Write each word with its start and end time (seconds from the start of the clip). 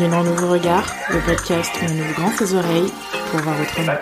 Bienvenue 0.00 0.24
dans 0.24 0.30
Nouveau 0.30 0.52
Regard, 0.54 0.86
le 1.10 1.20
podcast 1.26 1.70
où 1.76 1.84
on 1.84 1.98
ouvre 1.98 2.14
grand 2.14 2.30
ses 2.30 2.54
oreilles 2.54 2.90
pour 3.30 3.40
voir 3.40 3.60
autrement. 3.60 3.92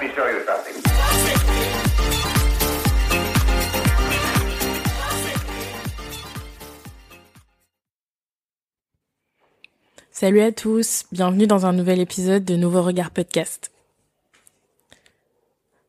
Salut 10.13 10.41
à 10.41 10.53
tous, 10.53 11.05
bienvenue 11.11 11.49
dans 11.49 11.67
un 11.67 11.73
nouvel 11.73 11.99
épisode 11.99 12.45
de 12.45 12.55
Nouveau 12.55 12.83
Regard 12.85 13.11
Podcast. 13.11 13.73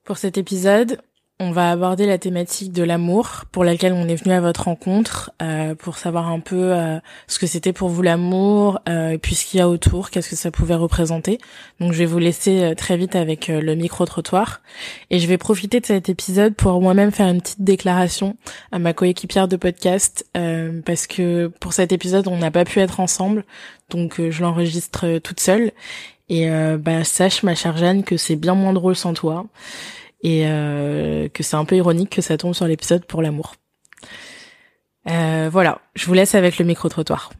Pour 0.06 0.18
cet 0.18 0.40
épisode, 0.40 1.00
on 1.42 1.52
va 1.52 1.72
aborder 1.72 2.06
la 2.06 2.18
thématique 2.18 2.74
de 2.74 2.84
l'amour 2.84 3.46
pour 3.54 3.64
laquelle 3.64 3.94
on 3.94 4.10
est 4.10 4.16
venu 4.16 4.34
à 4.34 4.42
votre 4.42 4.66
rencontre 4.66 5.32
euh, 5.42 5.74
pour 5.74 5.98
savoir 5.98 6.28
un 6.28 6.42
peu 6.42 6.74
euh, 6.74 7.00
ce 7.28 7.40
que 7.40 7.48
c'était 7.48 7.72
pour 7.72 7.88
vous 7.88 8.02
l'amour 8.02 8.80
euh, 8.90 9.18
puis 9.18 9.36
ce 9.36 9.46
qu'il 9.46 9.60
y 9.60 9.62
a 9.62 9.70
autour, 9.70 10.10
qu'est-ce 10.10 10.30
que 10.30 10.36
ça 10.36 10.52
pouvait 10.52 10.76
représenter. 10.76 11.38
Donc 11.80 11.94
je 11.94 12.00
vais 12.00 12.06
vous 12.06 12.20
laisser 12.20 12.62
euh, 12.62 12.76
très 12.76 12.98
vite 12.98 13.16
avec 13.16 13.48
le 13.48 13.74
micro-trottoir. 13.76 14.60
Et 15.12 15.20
je 15.20 15.28
vais 15.28 15.38
profiter 15.38 15.80
de 15.80 15.86
cet 15.86 16.10
épisode 16.10 16.56
pour 16.56 16.82
moi-même 16.82 17.12
faire 17.12 17.30
une 17.30 17.42
petite 17.42 17.62
déclaration 17.62 18.36
à 18.74 18.80
ma 18.80 18.92
coéquipière 18.92 19.48
de 19.48 19.56
podcast 19.56 20.30
parce 20.86 21.08
que 21.08 21.48
pour 21.60 21.74
cet 21.74 21.92
épisode 21.92 22.28
on 22.28 22.38
n'a 22.38 22.52
pas 22.52 22.66
pu 22.66 22.80
être 22.80 23.00
ensemble. 23.00 23.46
Donc 23.90 24.20
je 24.30 24.42
l'enregistre 24.42 25.20
toute 25.20 25.40
seule. 25.40 25.72
Et 26.30 26.50
bah 26.78 27.04
sache 27.04 27.44
ma 27.44 27.56
chère 27.56 27.78
Jeanne 27.78 28.04
que 28.04 28.18
c'est 28.18 28.36
bien 28.36 28.54
moins 28.54 28.74
drôle 28.74 28.96
sans 28.96 29.14
toi 29.14 29.46
et 30.22 30.44
euh, 30.46 31.30
que 31.30 31.44
c'est 31.44 31.56
un 31.56 31.66
peu 31.66 31.76
ironique 31.76 32.10
que 32.10 32.22
ça 32.22 32.38
tombe 32.38 32.54
sur 32.54 32.68
l'épisode 32.68 33.06
pour 33.06 33.22
l'amour. 33.22 33.56
Euh, 35.10 35.50
voilà, 35.52 35.82
je 35.96 36.06
vous 36.06 36.14
laisse 36.14 36.36
avec 36.36 36.60
le 36.60 36.66
micro-trottoir. 36.66 37.32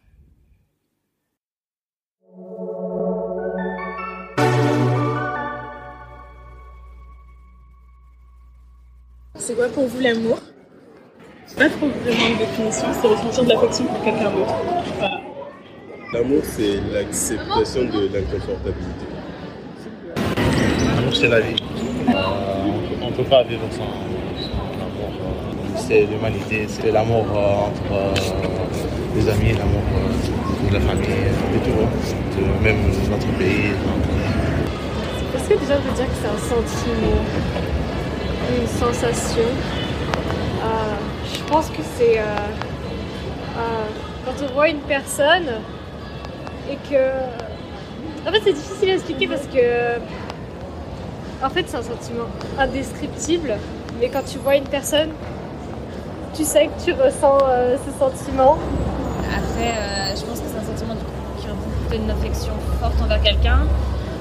C'est 9.36 9.56
quoi 9.56 9.68
pour 9.70 9.88
vous 9.88 10.00
l'amour? 10.00 10.40
C'est 11.48 11.58
pas 11.58 11.70
trop 11.70 11.88
vraiment 11.88 12.28
une 12.28 12.38
définition, 12.38 12.88
c'est 12.94 13.08
ressentir 13.08 13.44
de 13.44 13.50
l'affection 13.50 13.86
pour 13.86 14.04
quelqu'un 14.04 14.32
d'autre. 14.32 14.54
L'amour, 16.14 16.42
c'est 16.44 16.80
l'acceptation 16.92 17.84
de 17.86 18.14
l'inconfortabilité. 18.14 19.06
L'amour, 20.96 21.16
c'est 21.16 21.28
la 21.28 21.40
vie. 21.40 21.56
Peut 23.20 23.26
pas 23.26 23.44
vivre 23.44 23.68
sans, 23.72 23.84
l'amour. 24.80 25.12
Euh, 25.12 25.76
c'est 25.76 26.06
l'humanité, 26.06 26.66
c'est 26.70 26.90
l'amour 26.90 27.26
euh, 27.36 27.68
entre 27.68 27.92
euh, 27.92 28.14
les 29.14 29.28
amis, 29.28 29.52
l'amour 29.58 29.82
de 30.70 30.74
la 30.74 30.80
famille, 30.80 31.04
et 31.04 31.60
tout, 31.60 31.82
hein. 31.84 32.64
même 32.64 32.78
notre 33.10 33.28
pays. 33.38 33.74
Est-ce 35.36 35.50
que 35.50 35.60
déjà 35.60 35.74
on 35.76 35.96
dire 35.96 36.06
que 36.06 36.14
c'est 36.22 36.30
un 36.30 36.38
sentiment, 36.38 37.20
une 38.58 38.68
sensation? 38.68 39.50
Je 41.34 41.44
pense 41.52 41.68
que 41.72 41.82
c'est 41.98 42.22
quand 44.24 44.46
on 44.46 44.54
voit 44.54 44.70
une 44.70 44.80
personne 44.80 45.50
et 46.72 46.78
que... 46.90 47.02
En 48.26 48.32
fait 48.32 48.42
c'est 48.46 48.54
difficile 48.54 48.92
à 48.92 48.94
expliquer 48.94 49.28
parce 49.28 49.46
que 49.48 50.00
en 51.44 51.50
fait, 51.50 51.66
c'est 51.68 51.78
un 51.78 51.84
sentiment 51.84 52.26
indescriptible, 52.58 53.54
mais 54.00 54.10
quand 54.10 54.24
tu 54.24 54.38
vois 54.40 54.56
une 54.56 54.68
personne, 54.68 55.10
tu 56.36 56.44
sais 56.44 56.68
que 56.68 56.84
tu 56.86 56.94
ressens 56.94 57.38
euh, 57.44 57.78
ce 57.86 57.92
sentiment. 57.98 58.58
Après, 59.30 59.70
euh, 59.70 60.16
je 60.16 60.26
pense 60.26 60.40
que 60.40 60.46
c'est 60.48 60.58
un 60.58 60.76
sentiment 60.76 60.96
qui 61.40 61.48
beaucoup 61.48 62.04
une 62.04 62.10
affection 62.12 62.54
forte 62.80 63.02
envers 63.02 63.22
quelqu'un, 63.22 63.62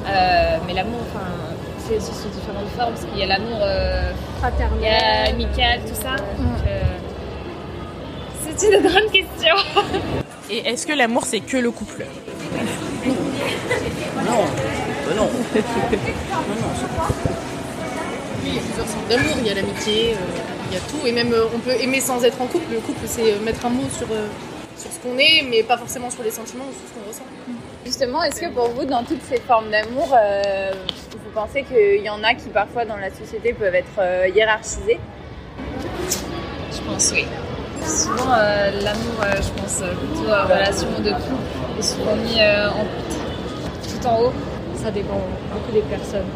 euh, 0.07 0.57
mais 0.67 0.75
l'amour, 0.75 1.01
enfin, 1.13 1.27
c'est 1.87 1.97
aussi 1.97 2.13
sous 2.15 2.29
différentes 2.29 2.69
formes, 2.77 2.93
parce 2.93 3.05
qu'il 3.05 3.19
y 3.19 3.23
a 3.23 3.27
l'amour 3.27 3.61
fraternel, 4.39 5.31
amical, 5.31 5.81
tout 5.81 5.95
ça. 5.95 6.17
c'est 8.43 8.67
une 8.69 8.83
grande 8.83 9.11
question. 9.11 9.55
Et 10.51 10.69
est-ce 10.69 10.87
que 10.87 10.93
l'amour, 10.93 11.25
c'est 11.25 11.41
que 11.41 11.57
le 11.57 11.71
couple? 11.71 12.07
Non. 14.25 14.88
Bah 15.09 15.15
non. 15.15 15.25
non, 15.25 15.31
il 18.45 18.55
y 18.55 18.59
a 18.59 18.61
plusieurs 18.61 18.87
sortes 18.87 19.09
d'amour. 19.09 19.37
Il 19.39 19.47
y 19.47 19.51
a 19.51 19.55
l'amitié, 19.55 20.13
euh, 20.13 20.17
il 20.71 20.75
y 20.75 20.77
a 20.77 20.81
tout. 20.81 21.07
Et 21.07 21.13
même, 21.13 21.33
euh, 21.33 21.47
on 21.55 21.59
peut 21.59 21.75
aimer 21.81 22.01
sans 22.01 22.23
être 22.25 22.41
en 22.43 22.47
couple. 22.47 22.73
Le 22.73 22.81
couple, 22.81 23.07
c'est 23.07 23.33
euh, 23.33 23.41
mettre 23.41 23.65
un 23.65 23.71
mot 23.71 23.89
sur, 23.97 24.07
sur 24.77 24.93
ce 24.93 24.99
qu'on 25.01 25.19
est, 25.19 25.45
mais 25.49 25.63
pas 25.63 25.79
forcément 25.79 26.11
sur 26.11 26.23
les 26.23 26.31
sentiments 26.31 26.65
ou 26.65 26.73
sur 26.73 26.89
ce 26.89 26.95
qu'on 26.95 27.09
ressent. 27.09 27.25
Justement, 27.87 28.23
est-ce 28.23 28.41
que 28.41 28.53
pour 28.53 28.69
vous, 28.69 28.85
dans 28.85 29.03
toutes 29.03 29.23
ces 29.23 29.41
formes 29.41 29.71
d'amour, 29.71 30.15
vous 31.13 31.31
pensez 31.33 31.63
qu'il 31.63 32.05
y 32.05 32.11
en 32.11 32.23
a 32.23 32.35
qui 32.35 32.51
parfois 32.51 32.85
dans 32.85 32.99
la 32.99 33.11
société 33.11 33.55
peuvent 33.55 33.75
être 33.75 34.35
hiérarchisées? 34.35 34.99
Je 36.71 36.81
pense 36.83 37.13
oui. 37.13 37.25
Souvent, 37.87 38.27
l'amour, 38.27 39.23
je 39.23 39.63
pense 39.63 39.77
plutôt 39.79 40.29
relation 40.29 40.89
de 40.99 41.13
couple, 41.13 41.79
est 41.79 41.83
souvent 41.83 42.17
mis 42.17 42.43
en, 42.43 42.85
tout 43.89 44.07
en 44.07 44.23
haut 44.25 44.33
ça 44.79 44.91
dépend 44.91 45.21
beaucoup 45.53 45.73
des 45.73 45.83
personnes. 45.83 46.27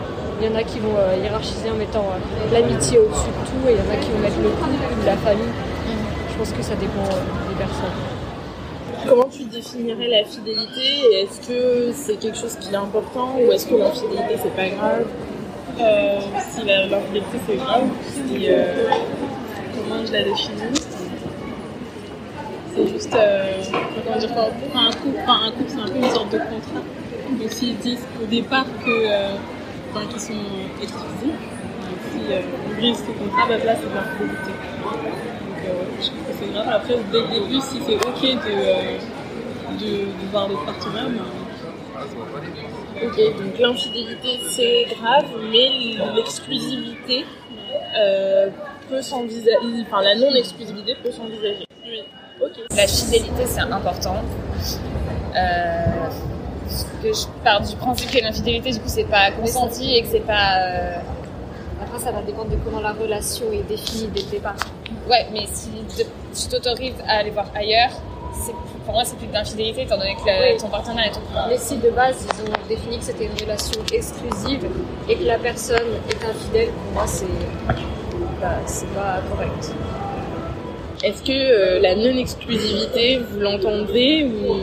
Il 0.40 0.46
y 0.46 0.50
en 0.50 0.56
a 0.56 0.62
qui 0.64 0.80
vont 0.80 0.96
euh, 0.98 1.16
hiérarchiser 1.22 1.70
en 1.70 1.76
mettant 1.76 2.04
euh, 2.10 2.52
l'amitié 2.52 2.98
au-dessus 2.98 3.30
de 3.30 3.46
tout 3.46 3.68
et 3.68 3.72
il 3.72 3.78
y 3.78 3.80
en 3.80 3.92
a 3.92 3.96
qui 3.96 4.10
vont 4.10 4.18
mettre 4.18 4.40
le 4.42 4.50
couple 4.50 4.84
ou 5.00 5.06
la 5.06 5.16
famille. 5.16 5.54
Je 6.32 6.38
pense 6.38 6.52
que 6.52 6.62
ça 6.62 6.74
dépend 6.74 7.06
euh, 7.06 7.48
des 7.48 7.54
personnes. 7.54 7.98
Comment 9.08 9.28
tu 9.30 9.44
définirais 9.44 10.08
la 10.08 10.24
fidélité 10.24 11.20
Est-ce 11.20 11.46
que 11.46 11.92
c'est 11.92 12.16
quelque 12.16 12.38
chose 12.38 12.56
qui 12.56 12.72
est 12.72 12.76
important 12.76 13.36
ou 13.38 13.52
est-ce 13.52 13.66
que 13.66 13.74
l'infidélité 13.74 14.36
c'est 14.42 14.56
pas 14.56 14.68
grave? 14.68 15.04
Si 16.50 16.64
l'infidélité 16.64 17.38
c'est 17.46 17.56
grave, 17.56 17.82
si, 18.12 18.48
comment 19.76 20.06
je 20.06 20.12
la 20.12 20.22
définis? 20.22 20.80
C'est 22.74 22.88
juste, 22.88 23.16
comment 24.04 24.18
dire, 24.18 24.30
un 24.30 24.90
couple, 24.92 25.18
un 25.26 25.50
couple 25.50 25.64
c'est 25.68 25.80
un 25.80 25.86
peu 25.86 25.96
une 25.96 26.10
sorte 26.10 26.32
de 26.32 26.38
contrat. 26.38 26.82
Donc 27.42 27.50
s'ils 27.50 27.76
disent 27.78 28.06
au 28.22 28.26
départ 28.26 28.66
que, 28.84 28.88
euh, 28.88 29.34
qu'ils 30.10 30.20
sont 30.20 30.32
exclusifs, 30.80 31.40
si 32.12 32.32
euh, 32.32 32.40
on 32.70 32.74
brise 32.76 32.98
ce 32.98 33.10
contrat, 33.10 33.48
bah, 33.48 33.56
là 33.64 33.74
c'est 33.74 33.90
de 33.90 33.94
l'infidélité. 33.94 34.52
Donc 35.42 35.58
euh, 35.66 35.82
je 36.00 36.06
trouve 36.06 36.22
que 36.28 36.32
c'est 36.38 36.52
grave. 36.52 36.68
Après, 36.72 36.96
dès 37.10 37.20
le 37.20 37.26
début, 37.26 37.60
si 37.60 37.80
c'est 37.84 37.96
ok 37.96 38.22
de, 38.22 38.54
de, 39.76 39.90
de, 40.04 40.30
voir 40.30 40.48
d'autres 40.48 40.64
partenaires, 40.64 41.08
bah, 41.08 42.04
ok, 43.02 43.16
donc 43.16 43.58
l'infidélité 43.58 44.38
c'est 44.48 44.86
grave, 44.94 45.24
mais 45.50 45.96
l'exclusivité 46.14 47.24
peut 48.88 49.02
s'envisager, 49.02 49.56
enfin 49.82 50.02
la 50.02 50.14
non-exclusivité 50.14 50.94
peut 51.02 51.10
s'envisager. 51.10 51.66
Oui. 51.84 52.02
La 52.76 52.86
fidélité 52.86 53.46
c'est 53.46 53.60
important. 53.60 54.22
Euh, 55.34 56.08
que 57.02 57.12
je 57.12 57.26
pars 57.44 57.60
du 57.60 57.76
principe 57.76 58.10
que 58.10 58.22
l'infidélité, 58.22 58.70
du 58.72 58.78
coup, 58.78 58.88
c'est 58.88 59.04
pas 59.04 59.30
consenti 59.32 59.94
et 59.94 60.02
que 60.02 60.08
c'est 60.08 60.26
pas. 60.26 60.56
Euh, 60.58 60.98
Après, 61.82 61.98
ça 61.98 62.10
va 62.12 62.22
dépendre 62.22 62.50
de 62.50 62.56
comment 62.64 62.80
la 62.80 62.92
relation 62.92 63.46
est 63.52 63.66
définie 63.68 64.08
dès 64.14 64.22
le 64.22 64.30
départ. 64.30 64.56
Ouais, 65.08 65.26
mais 65.32 65.46
si 65.52 65.70
tu 65.90 66.48
t'autorises 66.48 66.94
à 67.06 67.18
aller 67.18 67.30
voir 67.30 67.46
ailleurs, 67.54 67.90
pour 68.84 68.94
moi, 68.94 69.04
c'est 69.04 69.16
plus 69.16 69.26
de 69.26 69.32
l'infidélité, 69.32 69.82
étant 69.82 69.98
donné 69.98 70.14
que 70.16 70.60
ton 70.60 70.68
partenaire 70.68 71.06
est 71.06 71.12
ton 71.12 71.20
Mais 71.48 71.58
si 71.58 71.76
de 71.76 71.90
base, 71.90 72.26
ils 72.26 72.50
ont 72.50 72.68
défini 72.68 72.98
que 72.98 73.04
c'était 73.04 73.26
une 73.26 73.40
relation 73.40 73.80
exclusive 73.92 74.66
et 75.08 75.16
que 75.16 75.24
la 75.24 75.38
personne 75.38 75.86
est 76.08 76.24
infidèle, 76.24 76.68
pour 76.68 76.92
moi, 76.94 77.04
c'est 77.06 77.26
bah, 78.40 78.58
pas 78.94 79.20
correct. 79.30 79.72
Est-ce 81.02 81.20
que 81.24 81.32
euh, 81.32 81.80
la 81.80 81.96
non-exclusivité, 81.96 83.18
vous 83.18 83.40
l'entendez 83.40 84.24
ou... 84.24 84.54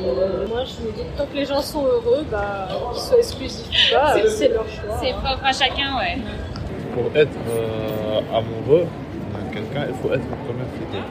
Moi, 0.48 0.64
je 0.64 0.88
me 0.88 0.92
dis 0.94 1.04
que 1.04 1.18
tant 1.18 1.26
que 1.26 1.36
les 1.36 1.46
gens 1.46 1.62
sont 1.62 1.84
heureux, 1.84 2.26
bah, 2.32 2.70
qu'ils 2.94 3.02
soient 3.02 3.18
exclusifs 3.18 3.68
ou 3.68 3.94
pas, 3.94 4.16
c'est 4.26 4.48
leur 4.48 4.66
choix. 4.70 4.98
C'est 5.02 5.12
propre 5.12 5.44
à 5.44 5.52
chacun, 5.52 5.98
ouais. 5.98 6.18
Pour 6.94 7.14
être 7.14 7.30
euh, 7.50 8.22
amoureux 8.34 8.86
de 8.86 9.54
quelqu'un, 9.54 9.88
il 9.90 9.96
faut 9.96 10.14
être 10.14 10.24
quand 10.30 10.54
même 10.54 10.66
fidèle. 10.80 11.04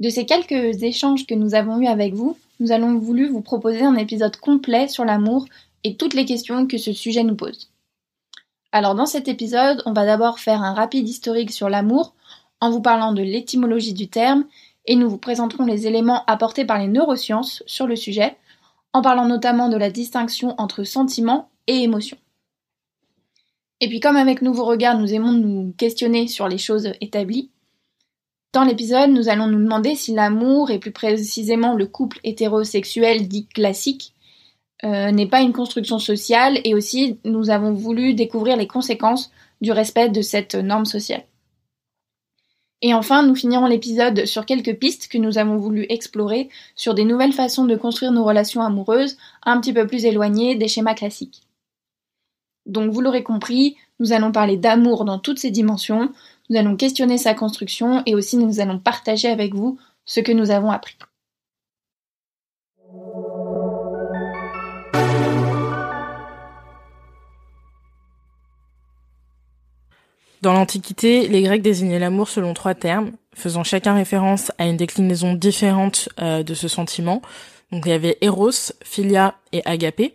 De 0.00 0.08
ces 0.08 0.24
quelques 0.24 0.82
échanges 0.82 1.26
que 1.26 1.34
nous 1.34 1.54
avons 1.54 1.78
eus 1.78 1.88
avec 1.88 2.14
vous, 2.14 2.38
nous 2.60 2.72
allons 2.72 2.98
voulu 2.98 3.28
vous 3.28 3.40
proposer 3.40 3.82
un 3.82 3.96
épisode 3.96 4.36
complet 4.36 4.88
sur 4.88 5.04
l'amour 5.04 5.46
et 5.84 5.96
toutes 5.96 6.14
les 6.14 6.24
questions 6.24 6.66
que 6.66 6.78
ce 6.78 6.92
sujet 6.92 7.22
nous 7.22 7.36
pose. 7.36 7.70
Alors 8.72 8.94
dans 8.94 9.06
cet 9.06 9.28
épisode, 9.28 9.82
on 9.86 9.92
va 9.92 10.04
d'abord 10.04 10.40
faire 10.40 10.62
un 10.62 10.74
rapide 10.74 11.08
historique 11.08 11.52
sur 11.52 11.68
l'amour 11.68 12.14
en 12.60 12.70
vous 12.70 12.82
parlant 12.82 13.12
de 13.12 13.22
l'étymologie 13.22 13.94
du 13.94 14.08
terme 14.08 14.44
et 14.86 14.96
nous 14.96 15.08
vous 15.08 15.18
présenterons 15.18 15.64
les 15.64 15.86
éléments 15.86 16.24
apportés 16.26 16.64
par 16.64 16.78
les 16.78 16.88
neurosciences 16.88 17.62
sur 17.66 17.86
le 17.86 17.96
sujet, 17.96 18.36
en 18.92 19.02
parlant 19.02 19.26
notamment 19.26 19.68
de 19.68 19.76
la 19.76 19.90
distinction 19.90 20.54
entre 20.58 20.82
sentiment 20.84 21.50
et 21.66 21.82
émotion. 21.82 22.16
Et 23.80 23.88
puis 23.88 24.00
comme 24.00 24.16
avec 24.16 24.42
Nouveau 24.42 24.64
Regard, 24.64 24.98
nous 24.98 25.14
aimons 25.14 25.32
nous 25.32 25.72
questionner 25.76 26.26
sur 26.26 26.48
les 26.48 26.58
choses 26.58 26.92
établies, 27.00 27.50
dans 28.52 28.64
l'épisode, 28.64 29.10
nous 29.10 29.28
allons 29.28 29.46
nous 29.46 29.62
demander 29.62 29.94
si 29.94 30.14
l'amour, 30.14 30.70
et 30.70 30.78
plus 30.78 30.92
précisément 30.92 31.74
le 31.74 31.86
couple 31.86 32.18
hétérosexuel 32.24 33.28
dit 33.28 33.46
classique, 33.46 34.14
euh, 34.84 35.10
n'est 35.10 35.28
pas 35.28 35.42
une 35.42 35.52
construction 35.52 35.98
sociale, 35.98 36.58
et 36.64 36.74
aussi 36.74 37.18
nous 37.24 37.50
avons 37.50 37.72
voulu 37.72 38.14
découvrir 38.14 38.56
les 38.56 38.66
conséquences 38.66 39.30
du 39.60 39.72
respect 39.72 40.08
de 40.08 40.22
cette 40.22 40.54
norme 40.54 40.86
sociale. 40.86 41.24
Et 42.80 42.94
enfin, 42.94 43.24
nous 43.24 43.34
finirons 43.34 43.66
l'épisode 43.66 44.24
sur 44.24 44.46
quelques 44.46 44.78
pistes 44.78 45.08
que 45.08 45.18
nous 45.18 45.36
avons 45.36 45.56
voulu 45.56 45.84
explorer 45.88 46.48
sur 46.76 46.94
des 46.94 47.04
nouvelles 47.04 47.32
façons 47.32 47.64
de 47.64 47.74
construire 47.74 48.12
nos 48.12 48.24
relations 48.24 48.62
amoureuses, 48.62 49.18
un 49.42 49.60
petit 49.60 49.72
peu 49.72 49.86
plus 49.86 50.04
éloignées 50.04 50.54
des 50.54 50.68
schémas 50.68 50.94
classiques. 50.94 51.42
Donc 52.66 52.92
vous 52.92 53.00
l'aurez 53.00 53.24
compris, 53.24 53.76
nous 53.98 54.12
allons 54.12 54.30
parler 54.30 54.56
d'amour 54.56 55.04
dans 55.04 55.18
toutes 55.18 55.38
ses 55.40 55.50
dimensions, 55.50 56.12
nous 56.50 56.56
allons 56.56 56.76
questionner 56.76 57.18
sa 57.18 57.34
construction 57.34 58.02
et 58.06 58.14
aussi 58.14 58.36
nous 58.36 58.60
allons 58.60 58.78
partager 58.78 59.28
avec 59.28 59.54
vous 59.54 59.78
ce 60.04 60.20
que 60.20 60.32
nous 60.32 60.50
avons 60.50 60.70
appris. 60.70 60.96
Dans 70.40 70.52
l'Antiquité, 70.52 71.26
les 71.26 71.42
Grecs 71.42 71.62
désignaient 71.62 71.98
l'amour 71.98 72.28
selon 72.28 72.54
trois 72.54 72.74
termes, 72.74 73.12
faisant 73.34 73.64
chacun 73.64 73.94
référence 73.94 74.52
à 74.58 74.66
une 74.66 74.76
déclinaison 74.76 75.34
différente 75.34 76.08
euh, 76.20 76.44
de 76.44 76.54
ce 76.54 76.68
sentiment. 76.68 77.22
Donc 77.72 77.84
il 77.86 77.90
y 77.90 77.92
avait 77.92 78.18
Eros, 78.20 78.72
Philia 78.84 79.34
et 79.52 79.62
Agapé. 79.66 80.14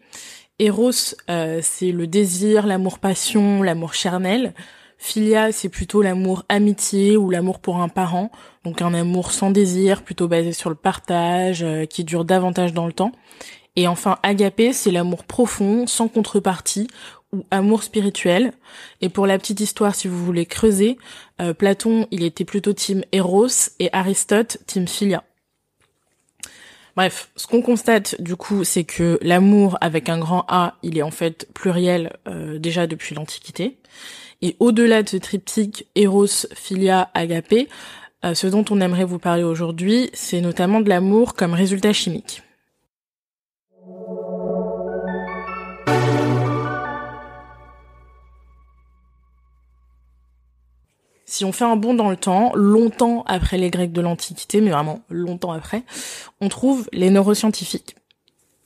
Eros, 0.60 1.16
euh, 1.30 1.60
c'est 1.62 1.92
le 1.92 2.08
désir, 2.08 2.66
l'amour-passion, 2.66 3.64
l'amour 3.64 3.94
charnel. 3.94 4.54
Philia, 5.04 5.52
c'est 5.52 5.68
plutôt 5.68 6.02
l'amour 6.02 6.46
amitié 6.48 7.18
ou 7.18 7.30
l'amour 7.30 7.60
pour 7.60 7.82
un 7.82 7.90
parent, 7.90 8.32
donc 8.64 8.82
un 8.82 8.94
amour 8.94 9.34
sans 9.34 9.52
désir, 9.52 10.02
plutôt 10.02 10.30
basé 10.30 10.54
sur 10.54 10.70
le 10.70 10.78
partage, 10.78 11.62
euh, 11.62 11.84
qui 11.84 12.06
dure 12.06 12.24
davantage 12.24 12.72
dans 12.72 12.88
le 12.88 12.94
temps. 12.94 13.12
Et 13.76 13.86
enfin, 13.90 14.18
agapé, 14.24 14.72
c'est 14.72 14.92
l'amour 14.92 15.26
profond, 15.26 15.88
sans 15.88 16.08
contrepartie, 16.08 16.88
ou 17.34 17.44
amour 17.52 17.84
spirituel. 17.84 18.54
Et 19.02 19.10
pour 19.10 19.28
la 19.28 19.38
petite 19.38 19.60
histoire, 19.60 19.94
si 19.94 20.08
vous 20.08 20.24
voulez 20.24 20.46
creuser, 20.46 20.98
euh, 21.42 21.54
Platon, 21.54 22.08
il 22.10 22.24
était 22.24 22.46
plutôt 22.46 22.72
team 22.72 23.04
Eros 23.12 23.72
et 23.80 23.90
Aristote, 23.92 24.60
team 24.68 24.88
Philia. 24.88 25.26
Bref, 26.96 27.32
ce 27.36 27.48
qu'on 27.48 27.62
constate 27.62 28.22
du 28.22 28.36
coup, 28.36 28.64
c'est 28.64 28.84
que 28.84 29.18
l'amour 29.22 29.78
avec 29.82 30.10
un 30.10 30.20
grand 30.20 30.46
A, 30.48 30.76
il 30.84 30.98
est 30.98 31.02
en 31.02 31.12
fait 31.12 31.48
pluriel 31.54 32.16
euh, 32.28 32.60
déjà 32.60 32.86
depuis 32.86 33.16
l'Antiquité. 33.16 33.78
Et 34.42 34.56
au-delà 34.60 35.02
de 35.02 35.10
ce 35.10 35.18
triptyque 35.18 35.88
Eros, 35.96 36.28
Philia, 36.54 37.10
Agapé, 37.14 37.68
euh, 38.26 38.36
ce 38.36 38.46
dont 38.48 38.66
on 38.70 38.80
aimerait 38.80 39.06
vous 39.06 39.20
parler 39.20 39.44
aujourd'hui, 39.44 40.10
c'est 40.14 40.42
notamment 40.42 40.82
de 40.82 40.90
l'amour 40.90 41.34
comme 41.34 41.54
résultat 41.54 41.94
chimique. 41.94 42.44
Si 51.26 51.46
on 51.46 51.52
fait 51.52 51.66
un 51.66 51.76
bond 51.76 51.94
dans 51.94 52.10
le 52.10 52.18
temps, 52.18 52.52
longtemps 52.56 53.24
après 53.28 53.58
les 53.58 53.70
Grecs 53.70 53.94
de 53.94 54.02
l'Antiquité, 54.02 54.62
mais 54.62 54.72
vraiment 54.72 55.02
longtemps 55.10 55.52
après, 55.52 55.84
on 56.42 56.50
trouve 56.50 56.90
les 56.92 57.10
neuroscientifiques. 57.10 57.96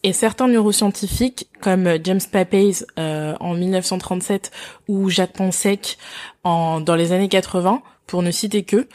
Et 0.04 0.14
certains 0.14 0.48
neuroscientifiques, 0.48 1.50
comme 1.62 1.98
James 2.04 2.22
Papez 2.32 2.72
euh, 2.98 3.36
en 3.40 3.56
1937 3.56 4.52
ou 4.88 5.10
Jacques 5.10 5.34
Ponsec 5.34 5.98
en, 6.44 6.80
dans 6.82 6.96
les 6.96 7.12
années 7.12 7.30
80, 7.30 7.82
pour 8.06 8.24
ne 8.24 8.32
citer 8.32 8.64
que, 8.64 8.88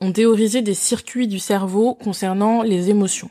ont 0.00 0.12
théorisé 0.12 0.62
des 0.62 0.74
circuits 0.74 1.28
du 1.28 1.38
cerveau 1.38 1.94
concernant 1.94 2.62
les 2.62 2.88
émotions. 2.88 3.30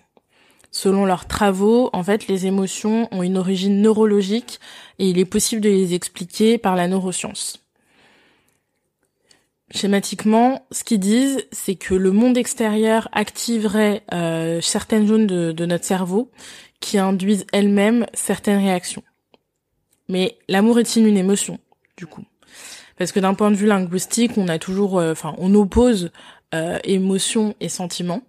Selon 0.71 1.05
leurs 1.05 1.25
travaux, 1.25 1.89
en 1.93 2.03
fait, 2.03 2.27
les 2.27 2.45
émotions 2.45 3.07
ont 3.11 3.23
une 3.23 3.37
origine 3.37 3.81
neurologique 3.81 4.59
et 4.99 5.09
il 5.09 5.17
est 5.17 5.25
possible 5.25 5.61
de 5.61 5.69
les 5.69 5.95
expliquer 5.95 6.57
par 6.57 6.75
la 6.75 6.87
neuroscience. 6.87 7.59
Schématiquement, 9.71 10.65
ce 10.71 10.83
qu'ils 10.83 10.99
disent, 10.99 11.45
c'est 11.51 11.75
que 11.75 11.93
le 11.93 12.11
monde 12.11 12.37
extérieur 12.37 13.07
activerait 13.11 14.03
euh, 14.13 14.61
certaines 14.61 15.07
zones 15.07 15.27
de, 15.27 15.65
notre 15.65 15.85
cerveau 15.85 16.31
qui 16.79 16.97
induisent 16.97 17.45
elles-mêmes 17.53 18.07
certaines 18.13 18.59
réactions. 18.59 19.03
Mais 20.07 20.37
l'amour 20.47 20.79
est-il 20.79 21.05
une 21.05 21.17
émotion, 21.17 21.59
du 21.97 22.07
coup? 22.07 22.23
Parce 22.97 23.11
que 23.11 23.19
d'un 23.19 23.35
point 23.35 23.51
de 23.51 23.55
vue 23.55 23.67
linguistique, 23.67 24.31
on 24.37 24.47
a 24.47 24.57
toujours, 24.57 24.97
euh, 24.97 25.11
enfin, 25.11 25.35
on 25.37 25.53
oppose 25.53 26.11
euh, 26.55 26.79
émotion 26.83 27.55
et 27.59 27.69
sentiment. 27.69 28.23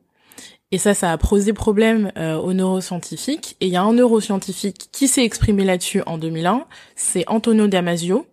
Et 0.72 0.78
ça, 0.78 0.94
ça 0.94 1.10
a 1.10 1.18
posé 1.18 1.52
problème 1.52 2.12
euh, 2.16 2.36
aux 2.36 2.52
neuroscientifiques. 2.52 3.56
Et 3.60 3.66
il 3.66 3.72
y 3.72 3.76
a 3.76 3.82
un 3.82 3.92
neuroscientifique 3.92 4.88
qui 4.92 5.08
s'est 5.08 5.24
exprimé 5.24 5.64
là-dessus 5.64 6.02
en 6.06 6.18
2001, 6.18 6.66
c'est 6.94 7.24
Antonio 7.28 7.66
Damasio, 7.66 8.26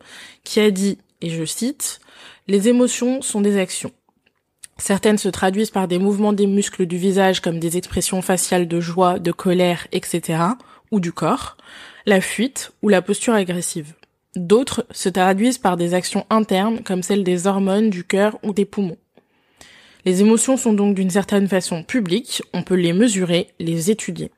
qui 0.43 0.59
a 0.59 0.69
dit, 0.69 0.99
et 1.21 1.29
je 1.29 1.45
cite, 1.45 1.99
Les 2.49 2.69
émotions 2.69 3.21
sont 3.21 3.41
des 3.41 3.57
actions. 3.57 3.91
Certaines 4.77 5.17
se 5.17 5.27
traduisent 5.27 5.71
par 5.71 5.89
des 5.89 5.99
mouvements 5.99 6.31
des 6.31 6.47
muscles 6.47 6.85
du 6.85 6.95
visage 6.95 7.41
comme 7.41 7.59
des 7.59 7.75
expressions 7.75 8.21
faciales 8.21 8.69
de 8.69 8.79
joie, 8.79 9.19
de 9.19 9.33
colère, 9.33 9.85
etc., 9.91 10.39
ou 10.91 11.01
du 11.01 11.11
corps, 11.11 11.57
la 12.05 12.21
fuite 12.21 12.71
ou 12.81 12.87
la 12.87 13.01
posture 13.01 13.33
agressive. 13.33 13.95
D'autres 14.37 14.85
se 14.91 15.09
traduisent 15.09 15.57
par 15.57 15.75
des 15.75 15.93
actions 15.93 16.25
internes 16.29 16.83
comme 16.83 17.03
celles 17.03 17.25
des 17.25 17.47
hormones, 17.47 17.89
du 17.89 18.05
cœur 18.05 18.39
ou 18.43 18.53
des 18.53 18.63
poumons. 18.63 18.97
Les 20.05 20.21
émotions 20.21 20.55
sont 20.55 20.71
donc 20.71 20.95
d'une 20.95 21.09
certaine 21.09 21.49
façon 21.49 21.83
publiques, 21.83 22.41
on 22.53 22.63
peut 22.63 22.75
les 22.75 22.93
mesurer, 22.93 23.49
les 23.59 23.91
étudier. 23.91 24.31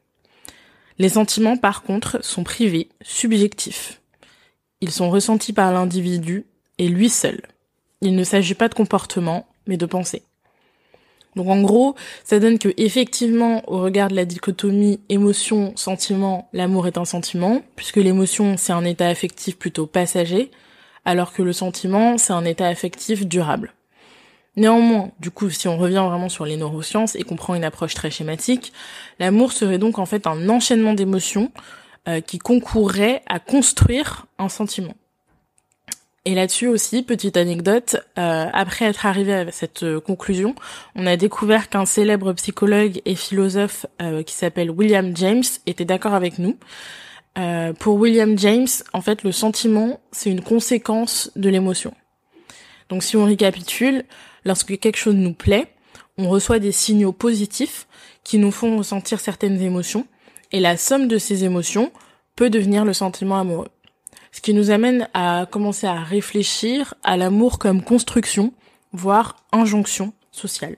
Les 0.98 1.10
sentiments, 1.10 1.58
par 1.58 1.84
contre, 1.84 2.26
sont 2.26 2.44
privés, 2.44 2.90
subjectifs. 3.04 4.02
Ils 4.82 4.90
sont 4.90 5.12
ressentis 5.12 5.54
par 5.54 5.72
l'individu 5.72 6.48
et 6.80 6.88
lui 6.88 7.10
seul. 7.10 7.40
Il 8.02 8.16
ne 8.16 8.24
s'agit 8.24 8.54
pas 8.54 8.70
de 8.70 8.74
comportement, 8.74 9.48
mais 9.68 9.78
de 9.78 9.86
pensée. 9.86 10.24
Donc 11.36 11.48
en 11.48 11.62
gros, 11.62 11.96
ça 12.24 12.40
donne 12.40 12.58
que 12.58 12.74
effectivement, 12.78 13.62
au 13.70 13.82
regard 13.82 14.10
de 14.10 14.16
la 14.16 14.26
dichotomie 14.26 15.00
émotion-sentiment, 15.10 16.50
l'amour 16.54 16.88
est 16.88 16.98
un 16.98 17.06
sentiment, 17.06 17.62
puisque 17.76 17.98
l'émotion 17.98 18.58
c'est 18.58 18.74
un 18.74 18.84
état 18.84 19.08
affectif 19.08 19.58
plutôt 19.58 19.86
passager, 19.86 20.50
alors 21.06 21.34
que 21.34 21.44
le 21.44 21.54
sentiment 21.54 22.18
c'est 22.18 22.34
un 22.34 22.46
état 22.46 22.68
affectif 22.68 23.28
durable. 23.28 23.74
Néanmoins, 24.56 25.12
du 25.20 25.32
coup, 25.32 25.50
si 25.50 25.68
on 25.68 25.78
revient 25.78 26.04
vraiment 26.06 26.30
sur 26.30 26.46
les 26.46 26.58
neurosciences 26.58 27.16
et 27.16 27.24
qu'on 27.24 27.36
prend 27.36 27.56
une 27.56 27.64
approche 27.64 27.94
très 27.94 28.12
schématique, 28.12 28.74
l'amour 29.20 29.54
serait 29.54 29.78
donc 29.78 30.00
en 30.00 30.06
fait 30.06 30.26
un 30.28 30.50
enchaînement 30.50 30.94
d'émotions 30.94 31.52
euh, 32.08 32.22
qui 32.22 32.40
concourrait 32.40 33.22
à 33.28 33.40
construire 33.40 34.26
un 34.38 34.50
sentiment. 34.50 34.96
Et 36.30 36.36
là-dessus 36.36 36.68
aussi, 36.68 37.02
petite 37.02 37.38
anecdote, 37.38 37.96
euh, 38.20 38.46
après 38.54 38.86
être 38.86 39.08
arrivé 39.08 39.34
à 39.34 39.52
cette 39.52 39.82
euh, 39.82 40.00
conclusion, 40.00 40.54
on 40.94 41.08
a 41.08 41.18
découvert 41.18 41.70
qu'un 41.70 41.88
célèbre 41.88 42.34
psychologue 42.34 43.02
et 43.04 43.16
philosophe 43.16 43.88
euh, 44.00 44.22
qui 44.22 44.36
s'appelle 44.36 44.70
William 44.70 45.18
James 45.18 45.42
était 45.66 45.86
d'accord 45.86 46.14
avec 46.14 46.38
nous. 46.38 46.56
pour 47.80 47.96
William 47.96 48.38
James, 48.38 48.68
en 48.94 49.02
fait, 49.02 49.24
le 49.24 49.32
sentiment, 49.32 50.02
c'est 50.12 50.30
une 50.30 50.44
conséquence 50.44 51.32
de 51.36 51.50
l'émotion. 51.50 51.96
Donc 52.90 53.02
si 53.02 53.18
on 53.18 53.26
récapitule, 53.26 54.04
lorsque 54.46 54.78
quelque 54.78 54.98
chose 54.98 55.16
nous 55.16 55.34
plaît, 55.34 55.74
on 56.20 56.30
reçoit 56.30 56.60
des 56.60 56.72
signaux 56.72 57.12
positifs 57.12 57.88
qui 58.24 58.38
nous 58.38 58.52
font 58.52 58.78
ressentir 58.78 59.20
certaines 59.20 59.60
émotions, 59.60 60.06
et 60.52 60.60
la 60.60 60.78
somme 60.78 61.08
de 61.08 61.18
ces 61.18 61.44
émotions 61.44 61.92
peut 62.36 62.52
devenir 62.52 62.86
le 62.86 62.94
sentiment 62.94 63.40
amoureux. 63.40 63.70
Ce 64.32 64.42
qui 64.42 64.54
nous 64.54 64.72
amène 64.72 65.08
à 65.14 65.48
commencer 65.50 65.88
à 65.88 66.04
réfléchir 66.04 66.94
à 67.04 67.18
l'amour 67.18 67.60
comme 67.60 67.84
construction, 67.84 68.54
voire 68.94 69.38
injonction 69.52 70.14
sociale. 70.32 70.78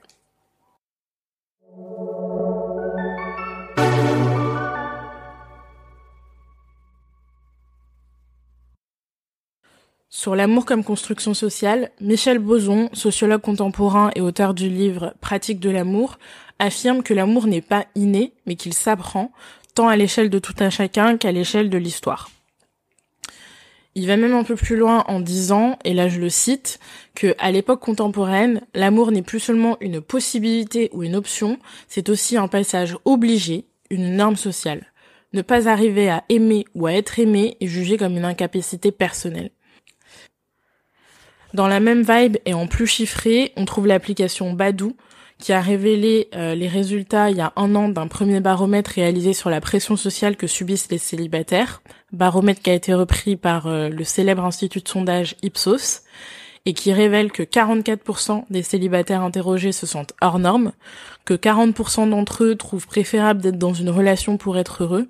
Sur 10.13 10.35
l'amour 10.35 10.65
comme 10.65 10.83
construction 10.83 11.33
sociale, 11.33 11.89
Michel 11.99 12.37
Boson, 12.37 12.89
sociologue 12.93 13.41
contemporain 13.41 14.11
et 14.13 14.21
auteur 14.21 14.53
du 14.53 14.69
livre 14.69 15.15
Pratique 15.19 15.59
de 15.59 15.69
l'amour, 15.69 16.19
affirme 16.59 17.01
que 17.01 17.13
l'amour 17.13 17.47
n'est 17.47 17.61
pas 17.61 17.85
inné, 17.95 18.33
mais 18.45 18.55
qu'il 18.55 18.73
s'apprend, 18.73 19.31
tant 19.73 19.87
à 19.87 19.95
l'échelle 19.95 20.29
de 20.29 20.37
tout 20.37 20.53
un 20.59 20.69
chacun 20.69 21.17
qu'à 21.17 21.31
l'échelle 21.31 21.69
de 21.69 21.77
l'histoire. 21.77 22.29
Il 23.93 24.07
va 24.07 24.15
même 24.15 24.33
un 24.33 24.43
peu 24.43 24.55
plus 24.55 24.77
loin 24.77 25.03
en 25.07 25.19
disant, 25.19 25.77
et 25.83 25.93
là 25.93 26.07
je 26.07 26.19
le 26.19 26.29
cite, 26.29 26.79
que 27.13 27.35
à 27.39 27.51
l'époque 27.51 27.81
contemporaine, 27.81 28.61
l'amour 28.73 29.11
n'est 29.11 29.21
plus 29.21 29.41
seulement 29.41 29.77
une 29.81 29.99
possibilité 29.99 30.89
ou 30.93 31.03
une 31.03 31.15
option, 31.15 31.59
c'est 31.87 32.07
aussi 32.07 32.37
un 32.37 32.47
passage 32.47 32.95
obligé, 33.03 33.65
une 33.89 34.15
norme 34.15 34.37
sociale. 34.37 34.85
Ne 35.33 35.41
pas 35.41 35.67
arriver 35.67 36.09
à 36.09 36.23
aimer 36.29 36.65
ou 36.73 36.87
à 36.87 36.93
être 36.93 37.19
aimé 37.19 37.57
est 37.59 37.67
jugé 37.67 37.97
comme 37.97 38.17
une 38.17 38.25
incapacité 38.25 38.91
personnelle. 38.91 39.51
Dans 41.53 41.67
la 41.67 41.81
même 41.81 42.03
vibe 42.03 42.37
et 42.45 42.53
en 42.53 42.67
plus 42.67 42.87
chiffré, 42.87 43.51
on 43.57 43.65
trouve 43.65 43.87
l'application 43.87 44.53
Badou 44.53 44.95
qui 45.41 45.51
a 45.51 45.59
révélé 45.59 46.29
euh, 46.35 46.55
les 46.55 46.69
résultats 46.69 47.29
il 47.29 47.37
y 47.37 47.41
a 47.41 47.51
un 47.57 47.75
an 47.75 47.89
d'un 47.89 48.07
premier 48.07 48.39
baromètre 48.39 48.91
réalisé 48.91 49.33
sur 49.33 49.49
la 49.49 49.59
pression 49.59 49.97
sociale 49.97 50.37
que 50.37 50.47
subissent 50.47 50.89
les 50.89 50.97
célibataires, 50.97 51.81
baromètre 52.13 52.61
qui 52.61 52.69
a 52.69 52.73
été 52.73 52.93
repris 52.93 53.35
par 53.35 53.67
euh, 53.67 53.89
le 53.89 54.03
célèbre 54.05 54.45
institut 54.45 54.79
de 54.79 54.87
sondage 54.87 55.35
Ipsos 55.41 56.03
et 56.65 56.73
qui 56.73 56.93
révèle 56.93 57.31
que 57.31 57.43
44% 57.43 58.45
des 58.49 58.61
célibataires 58.61 59.23
interrogés 59.23 59.71
se 59.71 59.87
sentent 59.87 60.13
hors 60.21 60.39
normes, 60.39 60.71
que 61.25 61.33
40% 61.33 62.09
d'entre 62.09 62.43
eux 62.43 62.55
trouvent 62.55 62.87
préférable 62.87 63.41
d'être 63.41 63.57
dans 63.57 63.73
une 63.73 63.89
relation 63.89 64.37
pour 64.37 64.57
être 64.57 64.83
heureux, 64.83 65.09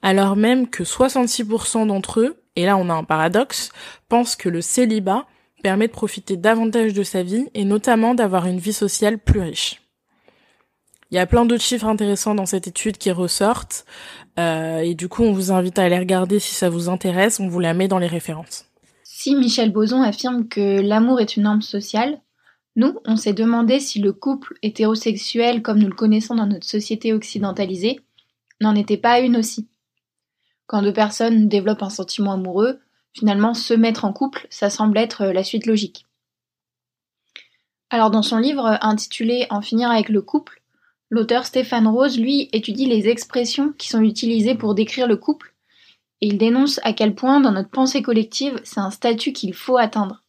alors 0.00 0.36
même 0.36 0.68
que 0.68 0.84
66% 0.84 1.88
d'entre 1.88 2.20
eux, 2.20 2.40
et 2.54 2.64
là 2.64 2.76
on 2.76 2.88
a 2.88 2.94
un 2.94 3.04
paradoxe, 3.04 3.70
pensent 4.08 4.36
que 4.36 4.48
le 4.48 4.60
célibat 4.60 5.26
permet 5.62 5.88
de 5.88 5.92
profiter 5.92 6.36
davantage 6.36 6.92
de 6.92 7.02
sa 7.02 7.22
vie 7.22 7.46
et 7.54 7.64
notamment 7.64 8.14
d'avoir 8.14 8.46
une 8.46 8.58
vie 8.58 8.72
sociale 8.72 9.18
plus 9.18 9.40
riche. 9.40 9.82
Il 11.10 11.14
y 11.14 11.18
a 11.18 11.26
plein 11.26 11.44
d'autres 11.46 11.62
chiffres 11.62 11.86
intéressants 11.86 12.34
dans 12.34 12.46
cette 12.46 12.66
étude 12.66 12.98
qui 12.98 13.10
ressortent 13.10 13.84
euh, 14.38 14.78
et 14.78 14.94
du 14.94 15.08
coup 15.08 15.22
on 15.22 15.32
vous 15.32 15.52
invite 15.52 15.78
à 15.78 15.88
les 15.88 15.98
regarder 15.98 16.40
si 16.40 16.54
ça 16.54 16.68
vous 16.68 16.88
intéresse, 16.88 17.38
on 17.38 17.48
vous 17.48 17.60
la 17.60 17.74
met 17.74 17.88
dans 17.88 17.98
les 17.98 18.06
références. 18.06 18.66
Si 19.04 19.34
Michel 19.34 19.72
Boson 19.72 20.02
affirme 20.02 20.48
que 20.48 20.80
l'amour 20.80 21.20
est 21.20 21.36
une 21.36 21.44
norme 21.44 21.62
sociale, 21.62 22.20
nous, 22.76 22.98
on 23.06 23.16
s'est 23.16 23.32
demandé 23.32 23.80
si 23.80 24.00
le 24.00 24.12
couple 24.12 24.54
hétérosexuel 24.62 25.62
comme 25.62 25.78
nous 25.78 25.88
le 25.88 25.94
connaissons 25.94 26.34
dans 26.34 26.46
notre 26.46 26.66
société 26.66 27.14
occidentalisée 27.14 28.00
n'en 28.60 28.74
était 28.74 28.98
pas 28.98 29.20
une 29.20 29.36
aussi. 29.36 29.68
Quand 30.66 30.82
deux 30.82 30.92
personnes 30.92 31.48
développent 31.48 31.82
un 31.82 31.90
sentiment 31.90 32.32
amoureux, 32.32 32.80
finalement 33.16 33.54
se 33.54 33.74
mettre 33.74 34.04
en 34.04 34.12
couple, 34.12 34.46
ça 34.50 34.70
semble 34.70 34.98
être 34.98 35.26
la 35.26 35.42
suite 35.42 35.66
logique. 35.66 36.06
Alors 37.88 38.10
dans 38.10 38.22
son 38.22 38.38
livre 38.38 38.78
intitulé 38.82 39.46
En 39.48 39.62
finir 39.62 39.90
avec 39.90 40.08
le 40.08 40.20
couple, 40.20 40.62
l'auteur 41.08 41.46
Stéphane 41.46 41.86
Rose, 41.86 42.18
lui, 42.18 42.48
étudie 42.52 42.86
les 42.86 43.08
expressions 43.08 43.72
qui 43.78 43.88
sont 43.88 44.02
utilisées 44.02 44.54
pour 44.54 44.74
décrire 44.74 45.06
le 45.06 45.16
couple, 45.16 45.54
et 46.20 46.26
il 46.26 46.38
dénonce 46.38 46.80
à 46.82 46.92
quel 46.92 47.14
point 47.14 47.40
dans 47.40 47.52
notre 47.52 47.70
pensée 47.70 48.02
collective, 48.02 48.60
c'est 48.64 48.80
un 48.80 48.90
statut 48.90 49.32
qu'il 49.32 49.54
faut 49.54 49.76
atteindre. 49.76 50.24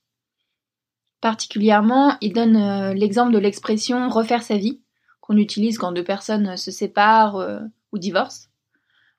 Particulièrement, 1.19 2.15
il 2.21 2.33
donne 2.33 2.57
euh, 2.57 2.93
l'exemple 2.93 3.33
de 3.33 3.39
l'expression 3.39 4.07
refaire 4.09 4.43
sa 4.43 4.57
vie, 4.57 4.81
qu'on 5.19 5.37
utilise 5.37 5.77
quand 5.77 5.91
deux 5.91 6.03
personnes 6.03 6.57
se 6.57 6.71
séparent 6.71 7.37
euh, 7.37 7.59
ou 7.91 7.97
divorcent. 7.97 8.47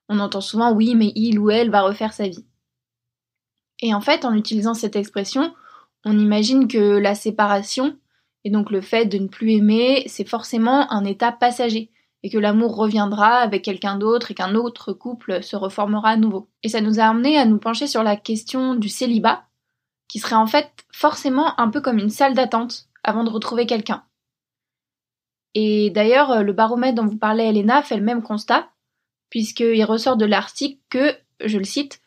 On 0.08 0.20
entend 0.20 0.40
souvent 0.40 0.72
oui, 0.72 0.94
mais 0.94 1.12
il 1.16 1.38
ou 1.38 1.50
elle 1.50 1.70
va 1.70 1.82
refaire 1.82 2.12
sa 2.12 2.28
vie. 2.28 2.46
Et 3.80 3.94
en 3.94 4.00
fait, 4.00 4.24
en 4.24 4.34
utilisant 4.34 4.74
cette 4.74 4.96
expression, 4.96 5.54
on 6.04 6.18
imagine 6.18 6.68
que 6.68 6.98
la 6.98 7.14
séparation, 7.14 7.96
et 8.44 8.50
donc 8.50 8.70
le 8.70 8.80
fait 8.80 9.06
de 9.06 9.18
ne 9.18 9.28
plus 9.28 9.52
aimer, 9.52 10.04
c'est 10.06 10.28
forcément 10.28 10.90
un 10.92 11.04
état 11.04 11.32
passager, 11.32 11.90
et 12.22 12.30
que 12.30 12.38
l'amour 12.38 12.74
reviendra 12.74 13.36
avec 13.36 13.62
quelqu'un 13.62 13.96
d'autre 13.96 14.30
et 14.30 14.34
qu'un 14.34 14.54
autre 14.54 14.92
couple 14.92 15.42
se 15.42 15.54
reformera 15.56 16.10
à 16.10 16.16
nouveau. 16.16 16.48
Et 16.62 16.68
ça 16.68 16.80
nous 16.80 16.98
a 16.98 17.04
amené 17.04 17.38
à 17.38 17.44
nous 17.44 17.58
pencher 17.58 17.86
sur 17.86 18.02
la 18.02 18.16
question 18.16 18.74
du 18.74 18.88
célibat, 18.88 19.44
qui 20.08 20.18
serait 20.18 20.34
en 20.34 20.46
fait 20.46 20.86
forcément 20.92 21.58
un 21.60 21.68
peu 21.68 21.80
comme 21.80 21.98
une 21.98 22.10
salle 22.10 22.34
d'attente 22.34 22.86
avant 23.04 23.24
de 23.24 23.30
retrouver 23.30 23.66
quelqu'un. 23.66 24.04
Et 25.54 25.90
d'ailleurs, 25.90 26.42
le 26.42 26.52
baromètre 26.52 26.96
dont 26.96 27.06
vous 27.06 27.16
parlez, 27.16 27.44
Elena, 27.44 27.82
fait 27.82 27.96
le 27.96 28.02
même 28.02 28.22
constat, 28.22 28.68
puisqu'il 29.30 29.84
ressort 29.84 30.16
de 30.16 30.26
l'article 30.26 30.80
que, 30.90 31.14
je 31.44 31.58
le 31.58 31.64
cite, 31.64 32.00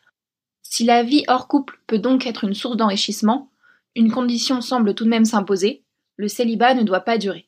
si 0.72 0.84
la 0.84 1.02
vie 1.02 1.22
hors 1.28 1.48
couple 1.48 1.78
peut 1.86 1.98
donc 1.98 2.26
être 2.26 2.44
une 2.44 2.54
source 2.54 2.78
d'enrichissement, 2.78 3.50
une 3.94 4.10
condition 4.10 4.62
semble 4.62 4.94
tout 4.94 5.04
de 5.04 5.10
même 5.10 5.26
s'imposer, 5.26 5.82
le 6.16 6.28
célibat 6.28 6.72
ne 6.72 6.82
doit 6.82 7.00
pas 7.00 7.18
durer. 7.18 7.46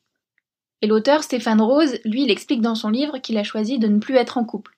Et 0.83 0.87
l'auteur 0.87 1.23
Stéphane 1.23 1.59
Rose, 1.59 1.97
lui, 2.05 2.25
il 2.25 2.29
explique 2.29 2.61
dans 2.61 2.75
son 2.75 2.89
livre 2.89 3.17
qu'il 3.17 3.39
a 3.39 3.43
choisi 3.43 3.79
de 3.79 3.87
ne 3.87 3.97
plus 3.97 4.13
être 4.13 4.37
en 4.37 4.43
couple. 4.43 4.77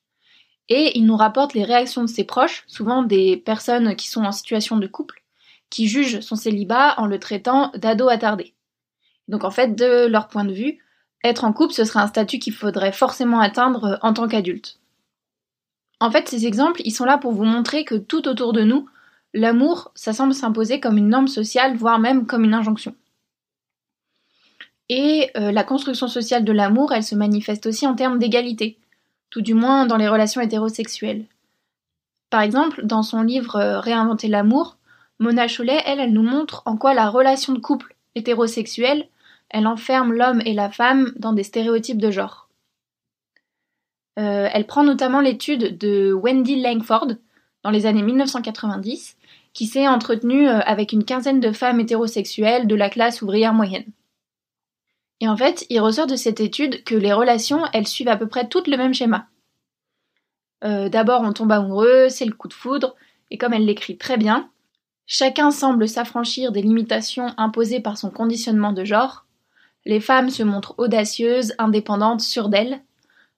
Et 0.69 0.97
il 0.97 1.05
nous 1.05 1.17
rapporte 1.17 1.55
les 1.55 1.65
réactions 1.65 2.03
de 2.03 2.07
ses 2.07 2.23
proches, 2.23 2.63
souvent 2.67 3.03
des 3.03 3.35
personnes 3.35 3.97
qui 3.97 4.07
sont 4.07 4.23
en 4.23 4.31
situation 4.31 4.77
de 4.77 4.87
couple, 4.87 5.23
qui 5.69 5.89
jugent 5.89 6.21
son 6.21 6.37
célibat 6.37 6.97
en 7.01 7.05
le 7.05 7.19
traitant 7.19 7.73
d'ado 7.75 8.07
attardé. 8.07 8.53
Donc 9.27 9.43
en 9.43 9.51
fait, 9.51 9.75
de 9.75 10.05
leur 10.05 10.29
point 10.29 10.45
de 10.45 10.53
vue, 10.53 10.79
être 11.25 11.43
en 11.43 11.51
couple, 11.51 11.73
ce 11.73 11.83
serait 11.83 11.99
un 11.99 12.07
statut 12.07 12.39
qu'il 12.39 12.53
faudrait 12.53 12.93
forcément 12.93 13.41
atteindre 13.41 13.99
en 14.01 14.13
tant 14.13 14.29
qu'adulte. 14.29 14.79
En 15.99 16.11
fait, 16.11 16.27
ces 16.27 16.45
exemples, 16.45 16.81
ils 16.85 16.91
sont 16.91 17.05
là 17.05 17.17
pour 17.17 17.31
vous 17.31 17.43
montrer 17.43 17.83
que 17.83 17.95
tout 17.95 18.27
autour 18.27 18.53
de 18.53 18.63
nous, 18.63 18.87
l'amour, 19.33 19.91
ça 19.95 20.13
semble 20.13 20.33
s'imposer 20.33 20.79
comme 20.79 20.97
une 20.97 21.09
norme 21.09 21.27
sociale, 21.27 21.75
voire 21.75 21.99
même 21.99 22.27
comme 22.27 22.43
une 22.43 22.53
injonction. 22.53 22.95
Et 24.89 25.29
euh, 25.35 25.51
la 25.51 25.63
construction 25.63 26.07
sociale 26.07 26.45
de 26.45 26.51
l'amour, 26.51 26.93
elle 26.93 27.03
se 27.03 27.15
manifeste 27.15 27.65
aussi 27.65 27.85
en 27.87 27.95
termes 27.95 28.19
d'égalité, 28.19 28.77
tout 29.29 29.41
du 29.41 29.53
moins 29.53 29.85
dans 29.85 29.97
les 29.97 30.07
relations 30.07 30.41
hétérosexuelles. 30.41 31.25
Par 32.29 32.41
exemple, 32.41 32.85
dans 32.85 33.03
son 33.03 33.21
livre 33.21 33.55
euh, 33.57 33.79
Réinventer 33.79 34.27
l'amour, 34.27 34.77
Mona 35.19 35.47
Chollet, 35.47 35.81
elle, 35.85 35.99
elle 35.99 36.13
nous 36.13 36.23
montre 36.23 36.61
en 36.65 36.77
quoi 36.77 36.93
la 36.93 37.09
relation 37.09 37.53
de 37.53 37.59
couple 37.59 37.95
hétérosexuelle, 38.15 39.07
elle 39.49 39.67
enferme 39.67 40.13
l'homme 40.13 40.41
et 40.45 40.53
la 40.53 40.69
femme 40.69 41.11
dans 41.17 41.33
des 41.33 41.43
stéréotypes 41.43 42.01
de 42.01 42.11
genre. 42.11 42.46
Euh, 44.17 44.49
elle 44.51 44.65
prend 44.65 44.83
notamment 44.83 45.21
l'étude 45.21 45.77
de 45.77 46.11
Wendy 46.11 46.61
Langford 46.61 47.07
dans 47.63 47.69
les 47.69 47.85
années 47.85 48.01
1990, 48.01 49.17
qui 49.53 49.65
s'est 49.67 49.87
entretenue 49.87 50.47
euh, 50.47 50.59
avec 50.61 50.91
une 50.91 51.05
quinzaine 51.05 51.39
de 51.39 51.51
femmes 51.51 51.79
hétérosexuelles 51.79 52.67
de 52.67 52.75
la 52.75 52.89
classe 52.89 53.21
ouvrière 53.21 53.53
moyenne. 53.53 53.85
Et 55.19 55.27
en 55.27 55.37
fait, 55.37 55.65
il 55.69 55.79
ressort 55.79 56.07
de 56.07 56.15
cette 56.15 56.39
étude 56.39 56.83
que 56.83 56.95
les 56.95 57.13
relations, 57.13 57.63
elles 57.73 57.87
suivent 57.87 58.07
à 58.07 58.17
peu 58.17 58.27
près 58.27 58.47
toutes 58.47 58.67
le 58.67 58.77
même 58.77 58.93
schéma. 58.93 59.27
Euh, 60.63 60.89
d'abord, 60.89 61.21
on 61.21 61.33
tombe 61.33 61.51
amoureux, 61.51 62.09
c'est 62.09 62.25
le 62.25 62.33
coup 62.33 62.47
de 62.47 62.53
foudre, 62.53 62.95
et 63.29 63.37
comme 63.37 63.53
elle 63.53 63.65
l'écrit 63.65 63.97
très 63.97 64.17
bien, 64.17 64.49
chacun 65.05 65.51
semble 65.51 65.87
s'affranchir 65.87 66.51
des 66.51 66.61
limitations 66.61 67.33
imposées 67.37 67.79
par 67.79 67.97
son 67.97 68.09
conditionnement 68.09 68.73
de 68.73 68.83
genre. 68.83 69.25
Les 69.85 69.99
femmes 69.99 70.29
se 70.29 70.43
montrent 70.43 70.75
audacieuses, 70.77 71.53
indépendantes, 71.57 72.21
sûres 72.21 72.49
d'elles, 72.49 72.81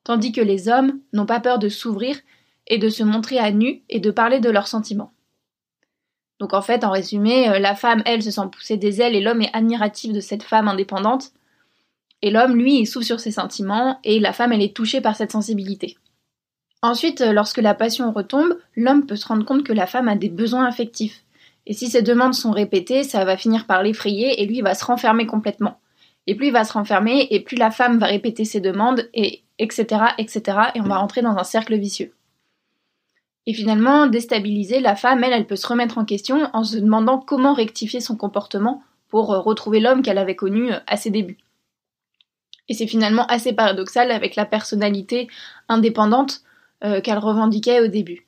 tandis 0.09 0.31
que 0.31 0.41
les 0.41 0.69
hommes 0.69 0.99
n'ont 1.13 1.27
pas 1.27 1.39
peur 1.39 1.59
de 1.59 1.69
s'ouvrir 1.69 2.17
et 2.65 2.79
de 2.79 2.89
se 2.89 3.03
montrer 3.03 3.37
à 3.37 3.51
nu 3.51 3.83
et 3.89 3.99
de 3.99 4.09
parler 4.09 4.39
de 4.39 4.49
leurs 4.49 4.67
sentiments. 4.67 5.11
Donc 6.39 6.55
en 6.55 6.63
fait, 6.63 6.83
en 6.83 6.89
résumé, 6.89 7.47
euh, 7.47 7.59
la 7.59 7.75
femme, 7.75 8.01
elle, 8.07 8.23
se 8.23 8.31
sent 8.31 8.49
pousser 8.51 8.75
des 8.75 9.03
ailes 9.03 9.15
et 9.15 9.21
l'homme 9.21 9.43
est 9.43 9.55
admiratif 9.55 10.11
de 10.11 10.19
cette 10.19 10.41
femme 10.41 10.67
indépendante. 10.67 11.29
Et 12.23 12.31
l'homme, 12.31 12.55
lui, 12.55 12.79
il 12.79 12.87
s'ouvre 12.87 13.05
sur 13.05 13.19
ses 13.19 13.29
sentiments 13.29 13.99
et 14.03 14.19
la 14.19 14.33
femme, 14.33 14.51
elle 14.51 14.63
est 14.63 14.75
touchée 14.75 14.99
par 14.99 15.15
cette 15.15 15.31
sensibilité. 15.31 15.95
Ensuite, 16.81 17.21
euh, 17.21 17.31
lorsque 17.31 17.61
la 17.61 17.75
passion 17.75 18.11
retombe, 18.11 18.57
l'homme 18.75 19.05
peut 19.05 19.15
se 19.15 19.27
rendre 19.27 19.45
compte 19.45 19.63
que 19.63 19.73
la 19.73 19.85
femme 19.85 20.07
a 20.07 20.15
des 20.15 20.29
besoins 20.29 20.65
affectifs. 20.65 21.23
Et 21.67 21.73
si 21.73 21.87
ces 21.87 22.01
demandes 22.01 22.33
sont 22.33 22.51
répétées, 22.51 23.03
ça 23.03 23.25
va 23.25 23.37
finir 23.37 23.67
par 23.67 23.83
l'effrayer 23.83 24.41
et 24.41 24.47
lui 24.47 24.61
va 24.61 24.73
se 24.73 24.85
renfermer 24.85 25.27
complètement. 25.27 25.79
Et 26.29 26.35
plus 26.35 26.49
il 26.49 26.53
va 26.53 26.63
se 26.63 26.73
renfermer, 26.73 27.27
et 27.31 27.39
plus 27.39 27.55
la 27.57 27.71
femme 27.71 27.97
va 27.97 28.05
répéter 28.05 28.45
ses 28.45 28.61
demandes, 28.61 29.09
et 29.15 29.41
etc., 29.57 30.11
etc., 30.19 30.59
et 30.75 30.79
on 30.79 30.83
va 30.83 30.97
rentrer 30.97 31.23
dans 31.23 31.35
un 31.35 31.43
cercle 31.43 31.75
vicieux. 31.75 32.13
Et 33.47 33.53
finalement, 33.55 34.05
déstabiliser 34.05 34.79
la 34.79 34.95
femme, 34.95 35.23
elle, 35.23 35.33
elle 35.33 35.47
peut 35.47 35.55
se 35.55 35.65
remettre 35.65 35.97
en 35.97 36.05
question 36.05 36.47
en 36.53 36.63
se 36.63 36.77
demandant 36.77 37.17
comment 37.17 37.55
rectifier 37.55 37.99
son 37.99 38.15
comportement 38.15 38.83
pour 39.07 39.33
euh, 39.33 39.39
retrouver 39.39 39.79
l'homme 39.79 40.03
qu'elle 40.03 40.19
avait 40.19 40.35
connu 40.35 40.71
euh, 40.71 40.77
à 40.85 40.97
ses 40.97 41.09
débuts. 41.09 41.39
Et 42.67 42.75
c'est 42.75 42.85
finalement 42.85 43.25
assez 43.25 43.53
paradoxal 43.53 44.11
avec 44.11 44.35
la 44.35 44.45
personnalité 44.45 45.29
indépendante 45.67 46.41
euh, 46.83 47.01
qu'elle 47.01 47.17
revendiquait 47.17 47.79
au 47.79 47.87
début. 47.87 48.27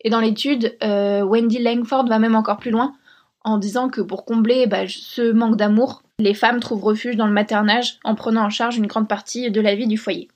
Et 0.00 0.10
dans 0.10 0.20
l'étude, 0.20 0.76
Wendy 0.82 1.60
Langford 1.60 2.08
va 2.08 2.18
même 2.18 2.34
encore 2.34 2.58
plus 2.58 2.72
loin 2.72 2.94
en 3.42 3.58
disant 3.58 3.90
que 3.90 4.00
pour 4.00 4.24
combler 4.24 4.66
bah, 4.66 4.88
ce 4.88 5.30
manque 5.30 5.56
d'amour, 5.56 6.02
les 6.18 6.34
femmes 6.34 6.60
trouvent 6.60 6.84
refuge 6.84 7.16
dans 7.16 7.26
le 7.26 7.32
maternage 7.32 7.98
en 8.04 8.14
prenant 8.14 8.44
en 8.44 8.50
charge 8.50 8.76
une 8.76 8.86
grande 8.86 9.08
partie 9.08 9.50
de 9.50 9.60
la 9.60 9.74
vie 9.74 9.86
du 9.86 9.96
foyer. 9.96 10.28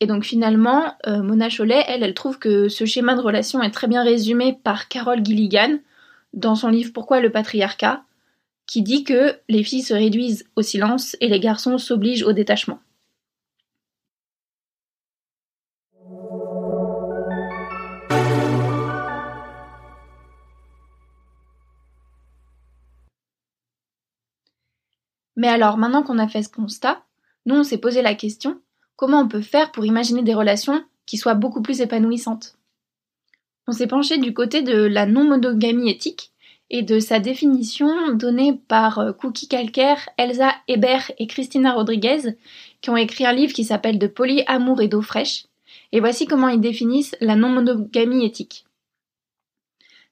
Et 0.00 0.06
donc 0.06 0.24
finalement, 0.24 0.94
euh, 1.06 1.22
Mona 1.22 1.48
Chollet, 1.48 1.84
elle, 1.88 2.02
elle 2.02 2.14
trouve 2.14 2.38
que 2.38 2.68
ce 2.68 2.84
schéma 2.84 3.14
de 3.14 3.20
relation 3.20 3.62
est 3.62 3.70
très 3.70 3.88
bien 3.88 4.04
résumé 4.04 4.58
par 4.62 4.88
Carol 4.88 5.24
Gilligan 5.24 5.78
dans 6.34 6.54
son 6.54 6.68
livre 6.68 6.92
Pourquoi 6.92 7.20
le 7.20 7.30
patriarcat, 7.30 8.02
qui 8.66 8.82
dit 8.82 9.02
que 9.02 9.36
les 9.48 9.64
filles 9.64 9.82
se 9.82 9.94
réduisent 9.94 10.44
au 10.56 10.62
silence 10.62 11.16
et 11.20 11.28
les 11.28 11.40
garçons 11.40 11.78
s'obligent 11.78 12.24
au 12.24 12.32
détachement. 12.32 12.80
Mais 25.38 25.48
alors, 25.48 25.78
maintenant 25.78 26.02
qu'on 26.02 26.18
a 26.18 26.28
fait 26.28 26.42
ce 26.42 26.50
constat, 26.50 27.02
nous, 27.46 27.54
on 27.54 27.64
s'est 27.64 27.78
posé 27.78 28.02
la 28.02 28.14
question, 28.14 28.60
comment 28.96 29.20
on 29.20 29.28
peut 29.28 29.40
faire 29.40 29.72
pour 29.72 29.86
imaginer 29.86 30.22
des 30.22 30.34
relations 30.34 30.84
qui 31.06 31.16
soient 31.16 31.34
beaucoup 31.34 31.62
plus 31.62 31.80
épanouissantes? 31.80 32.58
On 33.66 33.72
s'est 33.72 33.86
penché 33.86 34.18
du 34.18 34.34
côté 34.34 34.60
de 34.60 34.74
la 34.74 35.06
non-monogamie 35.06 35.88
éthique, 35.88 36.32
et 36.70 36.82
de 36.82 37.00
sa 37.00 37.18
définition 37.18 38.12
donnée 38.12 38.52
par 38.68 38.98
euh, 38.98 39.12
Cookie 39.12 39.48
Calcaire, 39.48 40.08
Elsa 40.18 40.52
Hébert 40.68 41.10
et 41.18 41.26
Christina 41.26 41.72
Rodriguez, 41.72 42.36
qui 42.80 42.90
ont 42.90 42.96
écrit 42.96 43.26
un 43.26 43.32
livre 43.32 43.54
qui 43.54 43.64
s'appelle 43.64 43.98
De 43.98 44.06
polyamour 44.06 44.82
et 44.82 44.88
d'eau 44.88 45.02
fraîche. 45.02 45.46
Et 45.92 46.00
voici 46.00 46.26
comment 46.26 46.48
ils 46.48 46.60
définissent 46.60 47.16
la 47.20 47.36
non-monogamie 47.36 48.24
éthique. 48.24 48.66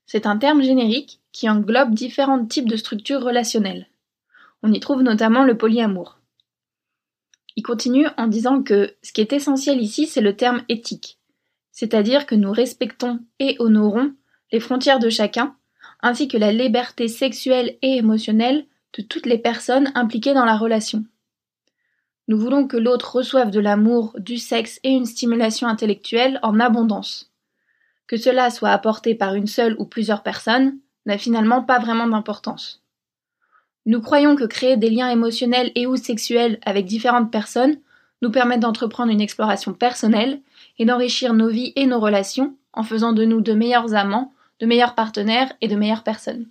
C'est 0.06 0.26
un 0.26 0.38
terme 0.38 0.62
générique 0.62 1.20
qui 1.32 1.50
englobe 1.50 1.92
différents 1.92 2.44
types 2.44 2.68
de 2.68 2.76
structures 2.76 3.22
relationnelles. 3.22 3.88
On 4.62 4.72
y 4.72 4.80
trouve 4.80 5.02
notamment 5.02 5.44
le 5.44 5.56
polyamour. 5.56 6.18
Il 7.56 7.62
continue 7.62 8.06
en 8.16 8.26
disant 8.26 8.62
que 8.62 8.94
ce 9.02 9.12
qui 9.12 9.20
est 9.20 9.32
essentiel 9.32 9.80
ici, 9.80 10.06
c'est 10.06 10.20
le 10.20 10.36
terme 10.36 10.62
éthique, 10.68 11.18
c'est-à-dire 11.72 12.26
que 12.26 12.34
nous 12.34 12.52
respectons 12.52 13.20
et 13.38 13.56
honorons 13.58 14.12
les 14.52 14.60
frontières 14.60 14.98
de 14.98 15.08
chacun, 15.08 15.56
ainsi 16.00 16.28
que 16.28 16.36
la 16.36 16.52
liberté 16.52 17.08
sexuelle 17.08 17.78
et 17.82 17.96
émotionnelle 17.96 18.66
de 18.96 19.02
toutes 19.02 19.26
les 19.26 19.38
personnes 19.38 19.90
impliquées 19.94 20.34
dans 20.34 20.44
la 20.44 20.56
relation. 20.56 21.04
Nous 22.28 22.38
voulons 22.38 22.66
que 22.66 22.76
l'autre 22.76 23.16
reçoive 23.16 23.50
de 23.50 23.60
l'amour, 23.60 24.16
du 24.18 24.36
sexe 24.36 24.80
et 24.82 24.90
une 24.90 25.06
stimulation 25.06 25.68
intellectuelle 25.68 26.40
en 26.42 26.58
abondance. 26.58 27.30
Que 28.06 28.16
cela 28.16 28.50
soit 28.50 28.70
apporté 28.70 29.14
par 29.14 29.34
une 29.34 29.46
seule 29.46 29.76
ou 29.78 29.84
plusieurs 29.84 30.22
personnes 30.22 30.78
n'a 31.06 31.18
finalement 31.18 31.62
pas 31.62 31.78
vraiment 31.78 32.06
d'importance. 32.06 32.82
Nous 33.86 34.00
croyons 34.00 34.34
que 34.34 34.44
créer 34.44 34.76
des 34.76 34.90
liens 34.90 35.08
émotionnels 35.08 35.70
et 35.76 35.86
ou 35.86 35.96
sexuels 35.96 36.58
avec 36.66 36.86
différentes 36.86 37.30
personnes 37.30 37.78
nous 38.20 38.32
permet 38.32 38.58
d'entreprendre 38.58 39.12
une 39.12 39.20
exploration 39.20 39.72
personnelle 39.72 40.40
et 40.78 40.84
d'enrichir 40.84 41.34
nos 41.34 41.48
vies 41.48 41.72
et 41.76 41.86
nos 41.86 42.00
relations 42.00 42.56
en 42.72 42.82
faisant 42.82 43.12
de 43.12 43.24
nous 43.24 43.40
de 43.40 43.52
meilleurs 43.52 43.94
amants, 43.94 44.32
de 44.58 44.66
meilleurs 44.66 44.96
partenaires 44.96 45.52
et 45.60 45.68
de 45.68 45.76
meilleures 45.76 46.02
personnes. 46.02 46.48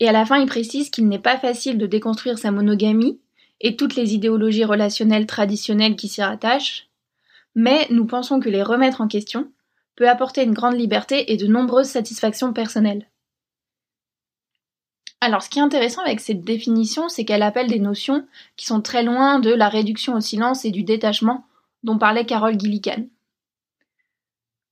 Et 0.00 0.08
à 0.08 0.12
la 0.12 0.26
fin, 0.26 0.36
il 0.36 0.46
précise 0.46 0.90
qu'il 0.90 1.08
n'est 1.08 1.18
pas 1.18 1.38
facile 1.38 1.78
de 1.78 1.86
déconstruire 1.86 2.38
sa 2.38 2.50
monogamie 2.50 3.18
et 3.60 3.76
toutes 3.76 3.96
les 3.96 4.14
idéologies 4.14 4.64
relationnelles 4.64 5.26
traditionnelles 5.26 5.96
qui 5.96 6.08
s'y 6.08 6.22
rattachent, 6.22 6.88
mais 7.54 7.86
nous 7.90 8.04
pensons 8.04 8.40
que 8.40 8.48
les 8.48 8.62
remettre 8.62 9.00
en 9.00 9.08
question 9.08 9.50
peut 9.96 10.08
apporter 10.08 10.42
une 10.42 10.54
grande 10.54 10.78
liberté 10.78 11.32
et 11.32 11.36
de 11.36 11.46
nombreuses 11.46 11.86
satisfactions 11.86 12.52
personnelles. 12.52 13.06
Alors 15.24 15.40
ce 15.40 15.48
qui 15.48 15.60
est 15.60 15.62
intéressant 15.62 16.02
avec 16.02 16.18
cette 16.18 16.42
définition, 16.42 17.08
c'est 17.08 17.24
qu'elle 17.24 17.44
appelle 17.44 17.68
des 17.68 17.78
notions 17.78 18.26
qui 18.56 18.66
sont 18.66 18.82
très 18.82 19.04
loin 19.04 19.38
de 19.38 19.54
la 19.54 19.68
réduction 19.68 20.16
au 20.16 20.20
silence 20.20 20.64
et 20.64 20.72
du 20.72 20.82
détachement 20.82 21.44
dont 21.84 21.96
parlait 21.96 22.26
Carole 22.26 22.58
Gilligan. 22.58 23.04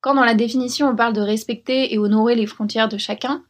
Quand 0.01 0.17
dans 0.17 0.25
la 0.25 0.35
définition 0.35 0.89
on 0.89 0.97
parle 0.97 1.13
de 1.13 1.21
respecter 1.21 1.95
et 1.95 1.99
honorer 1.99 2.35
les 2.35 2.49
frontières 2.49 2.89
de 2.89 2.99
chacun, 2.99 3.45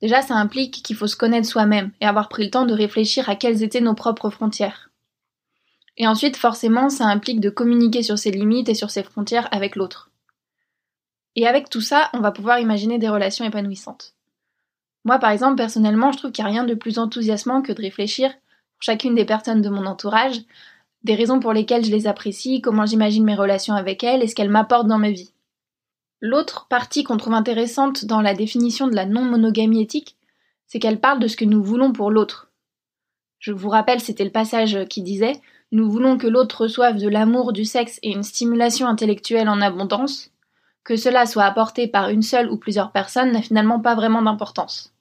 déjà 0.00 0.22
ça 0.22 0.34
implique 0.34 0.82
qu'il 0.82 0.96
faut 0.96 1.06
se 1.06 1.16
connaître 1.16 1.46
soi-même 1.46 1.92
et 2.00 2.06
avoir 2.06 2.30
pris 2.30 2.44
le 2.44 2.50
temps 2.50 2.64
de 2.64 2.72
réfléchir 2.72 3.28
à 3.28 3.36
quelles 3.36 3.62
étaient 3.62 3.82
nos 3.82 3.94
propres 3.94 4.30
frontières. 4.30 4.88
Et 5.98 6.08
ensuite, 6.08 6.38
forcément, 6.38 6.88
ça 6.88 7.04
implique 7.04 7.40
de 7.40 7.50
communiquer 7.50 8.02
sur 8.02 8.18
ses 8.18 8.30
limites 8.30 8.70
et 8.70 8.74
sur 8.74 8.88
ses 8.88 9.02
frontières 9.02 9.48
avec 9.52 9.76
l'autre. 9.76 10.10
Et 11.34 11.46
avec 11.46 11.68
tout 11.68 11.82
ça, 11.82 12.08
on 12.14 12.20
va 12.20 12.32
pouvoir 12.32 12.60
imaginer 12.60 12.98
des 12.98 13.10
relations 13.10 13.44
épanouissantes. 13.44 14.15
Moi, 15.06 15.20
par 15.20 15.30
exemple, 15.30 15.54
personnellement, 15.54 16.10
je 16.10 16.18
trouve 16.18 16.32
qu'il 16.32 16.44
n'y 16.44 16.50
a 16.50 16.52
rien 16.52 16.64
de 16.64 16.74
plus 16.74 16.98
enthousiasmant 16.98 17.62
que 17.62 17.70
de 17.70 17.80
réfléchir 17.80 18.28
pour 18.32 18.82
chacune 18.82 19.14
des 19.14 19.24
personnes 19.24 19.62
de 19.62 19.68
mon 19.68 19.86
entourage, 19.86 20.40
des 21.04 21.14
raisons 21.14 21.38
pour 21.38 21.52
lesquelles 21.52 21.84
je 21.84 21.92
les 21.92 22.08
apprécie, 22.08 22.60
comment 22.60 22.86
j'imagine 22.86 23.22
mes 23.22 23.36
relations 23.36 23.74
avec 23.74 24.02
elles 24.02 24.24
et 24.24 24.26
ce 24.26 24.34
qu'elles 24.34 24.50
m'apportent 24.50 24.88
dans 24.88 24.98
ma 24.98 25.12
vie. 25.12 25.32
L'autre 26.20 26.66
partie 26.68 27.04
qu'on 27.04 27.18
trouve 27.18 27.34
intéressante 27.34 28.04
dans 28.04 28.20
la 28.20 28.34
définition 28.34 28.88
de 28.88 28.96
la 28.96 29.06
non-monogamie 29.06 29.80
éthique, 29.80 30.16
c'est 30.66 30.80
qu'elle 30.80 30.98
parle 30.98 31.20
de 31.20 31.28
ce 31.28 31.36
que 31.36 31.44
nous 31.44 31.62
voulons 31.62 31.92
pour 31.92 32.10
l'autre. 32.10 32.50
Je 33.38 33.52
vous 33.52 33.68
rappelle, 33.68 34.00
c'était 34.00 34.24
le 34.24 34.32
passage 34.32 34.86
qui 34.88 35.02
disait 35.02 35.40
nous 35.70 35.88
voulons 35.88 36.18
que 36.18 36.26
l'autre 36.26 36.62
reçoive 36.62 36.98
de 36.98 37.08
l'amour, 37.08 37.52
du 37.52 37.64
sexe 37.64 38.00
et 38.02 38.10
une 38.10 38.24
stimulation 38.24 38.88
intellectuelle 38.88 39.48
en 39.48 39.60
abondance. 39.60 40.32
Que 40.82 40.96
cela 40.96 41.26
soit 41.26 41.44
apporté 41.44 41.86
par 41.86 42.08
une 42.08 42.22
seule 42.22 42.50
ou 42.50 42.56
plusieurs 42.56 42.90
personnes 42.90 43.30
n'a 43.30 43.42
finalement 43.42 43.78
pas 43.78 43.94
vraiment 43.94 44.22
d'importance. 44.22 44.95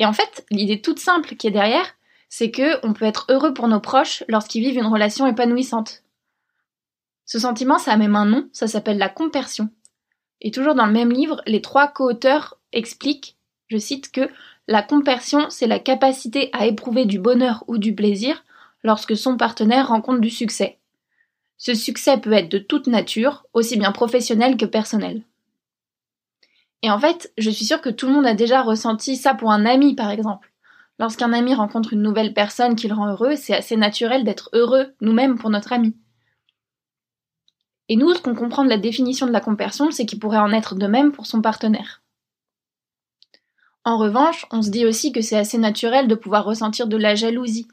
Et 0.00 0.06
en 0.06 0.12
fait, 0.14 0.44
l'idée 0.50 0.80
toute 0.80 0.98
simple 0.98 1.36
qui 1.36 1.46
est 1.46 1.52
derrière, 1.52 1.94
c'est 2.30 2.50
que 2.50 2.84
on 2.84 2.94
peut 2.94 3.04
être 3.04 3.26
heureux 3.28 3.52
pour 3.52 3.68
nos 3.68 3.80
proches 3.80 4.24
lorsqu'ils 4.28 4.62
vivent 4.62 4.78
une 4.78 4.86
relation 4.86 5.26
épanouissante. 5.26 6.02
Ce 7.26 7.38
sentiment, 7.38 7.78
ça 7.78 7.92
a 7.92 7.96
même 7.96 8.16
un 8.16 8.24
nom, 8.24 8.48
ça 8.52 8.66
s'appelle 8.66 8.98
la 8.98 9.10
compersion. 9.10 9.68
Et 10.40 10.50
toujours 10.50 10.74
dans 10.74 10.86
le 10.86 10.92
même 10.92 11.12
livre, 11.12 11.42
les 11.46 11.60
trois 11.60 11.86
co-auteurs 11.86 12.58
expliquent, 12.72 13.36
je 13.68 13.76
cite, 13.76 14.10
que 14.10 14.28
la 14.66 14.82
compersion, 14.82 15.50
c'est 15.50 15.66
la 15.66 15.78
capacité 15.78 16.48
à 16.54 16.66
éprouver 16.66 17.04
du 17.04 17.18
bonheur 17.18 17.62
ou 17.68 17.76
du 17.76 17.94
plaisir 17.94 18.42
lorsque 18.82 19.16
son 19.16 19.36
partenaire 19.36 19.88
rencontre 19.88 20.20
du 20.20 20.30
succès. 20.30 20.78
Ce 21.58 21.74
succès 21.74 22.16
peut 22.16 22.32
être 22.32 22.50
de 22.50 22.58
toute 22.58 22.86
nature, 22.86 23.44
aussi 23.52 23.76
bien 23.76 23.92
professionnel 23.92 24.56
que 24.56 24.64
personnel. 24.64 25.24
Et 26.82 26.90
en 26.90 26.98
fait, 26.98 27.32
je 27.36 27.50
suis 27.50 27.64
sûre 27.64 27.80
que 27.80 27.90
tout 27.90 28.06
le 28.06 28.12
monde 28.12 28.26
a 28.26 28.34
déjà 28.34 28.62
ressenti 28.62 29.16
ça 29.16 29.34
pour 29.34 29.52
un 29.52 29.66
ami, 29.66 29.94
par 29.94 30.10
exemple. 30.10 30.52
Lorsqu'un 30.98 31.32
ami 31.32 31.54
rencontre 31.54 31.92
une 31.92 32.02
nouvelle 32.02 32.34
personne 32.34 32.76
qui 32.76 32.88
le 32.88 32.94
rend 32.94 33.08
heureux, 33.08 33.36
c'est 33.36 33.54
assez 33.54 33.76
naturel 33.76 34.24
d'être 34.24 34.50
heureux 34.52 34.94
nous-mêmes 35.00 35.38
pour 35.38 35.50
notre 35.50 35.72
ami. 35.72 35.94
Et 37.88 37.96
nous, 37.96 38.14
ce 38.14 38.20
qu'on 38.20 38.34
comprend 38.34 38.64
de 38.64 38.68
la 38.68 38.78
définition 38.78 39.26
de 39.26 39.32
la 39.32 39.40
compersion, 39.40 39.90
c'est 39.90 40.06
qu'il 40.06 40.18
pourrait 40.18 40.38
en 40.38 40.52
être 40.52 40.74
de 40.74 40.86
même 40.86 41.12
pour 41.12 41.26
son 41.26 41.42
partenaire. 41.42 42.02
En 43.84 43.96
revanche, 43.96 44.46
on 44.50 44.62
se 44.62 44.70
dit 44.70 44.86
aussi 44.86 45.10
que 45.10 45.22
c'est 45.22 45.38
assez 45.38 45.58
naturel 45.58 46.06
de 46.06 46.14
pouvoir 46.14 46.44
ressentir 46.44 46.86
de 46.86 46.98
la 46.98 47.14
jalousie, 47.14 47.66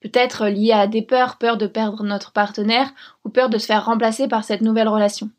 peut-être 0.00 0.46
liée 0.46 0.72
à 0.72 0.86
des 0.86 1.02
peurs, 1.02 1.38
peur 1.38 1.56
de 1.56 1.66
perdre 1.66 2.04
notre 2.04 2.32
partenaire 2.32 2.92
ou 3.24 3.30
peur 3.30 3.48
de 3.48 3.56
se 3.56 3.66
faire 3.66 3.86
remplacer 3.86 4.28
par 4.28 4.44
cette 4.44 4.60
nouvelle 4.60 4.88
relation. 4.88 5.30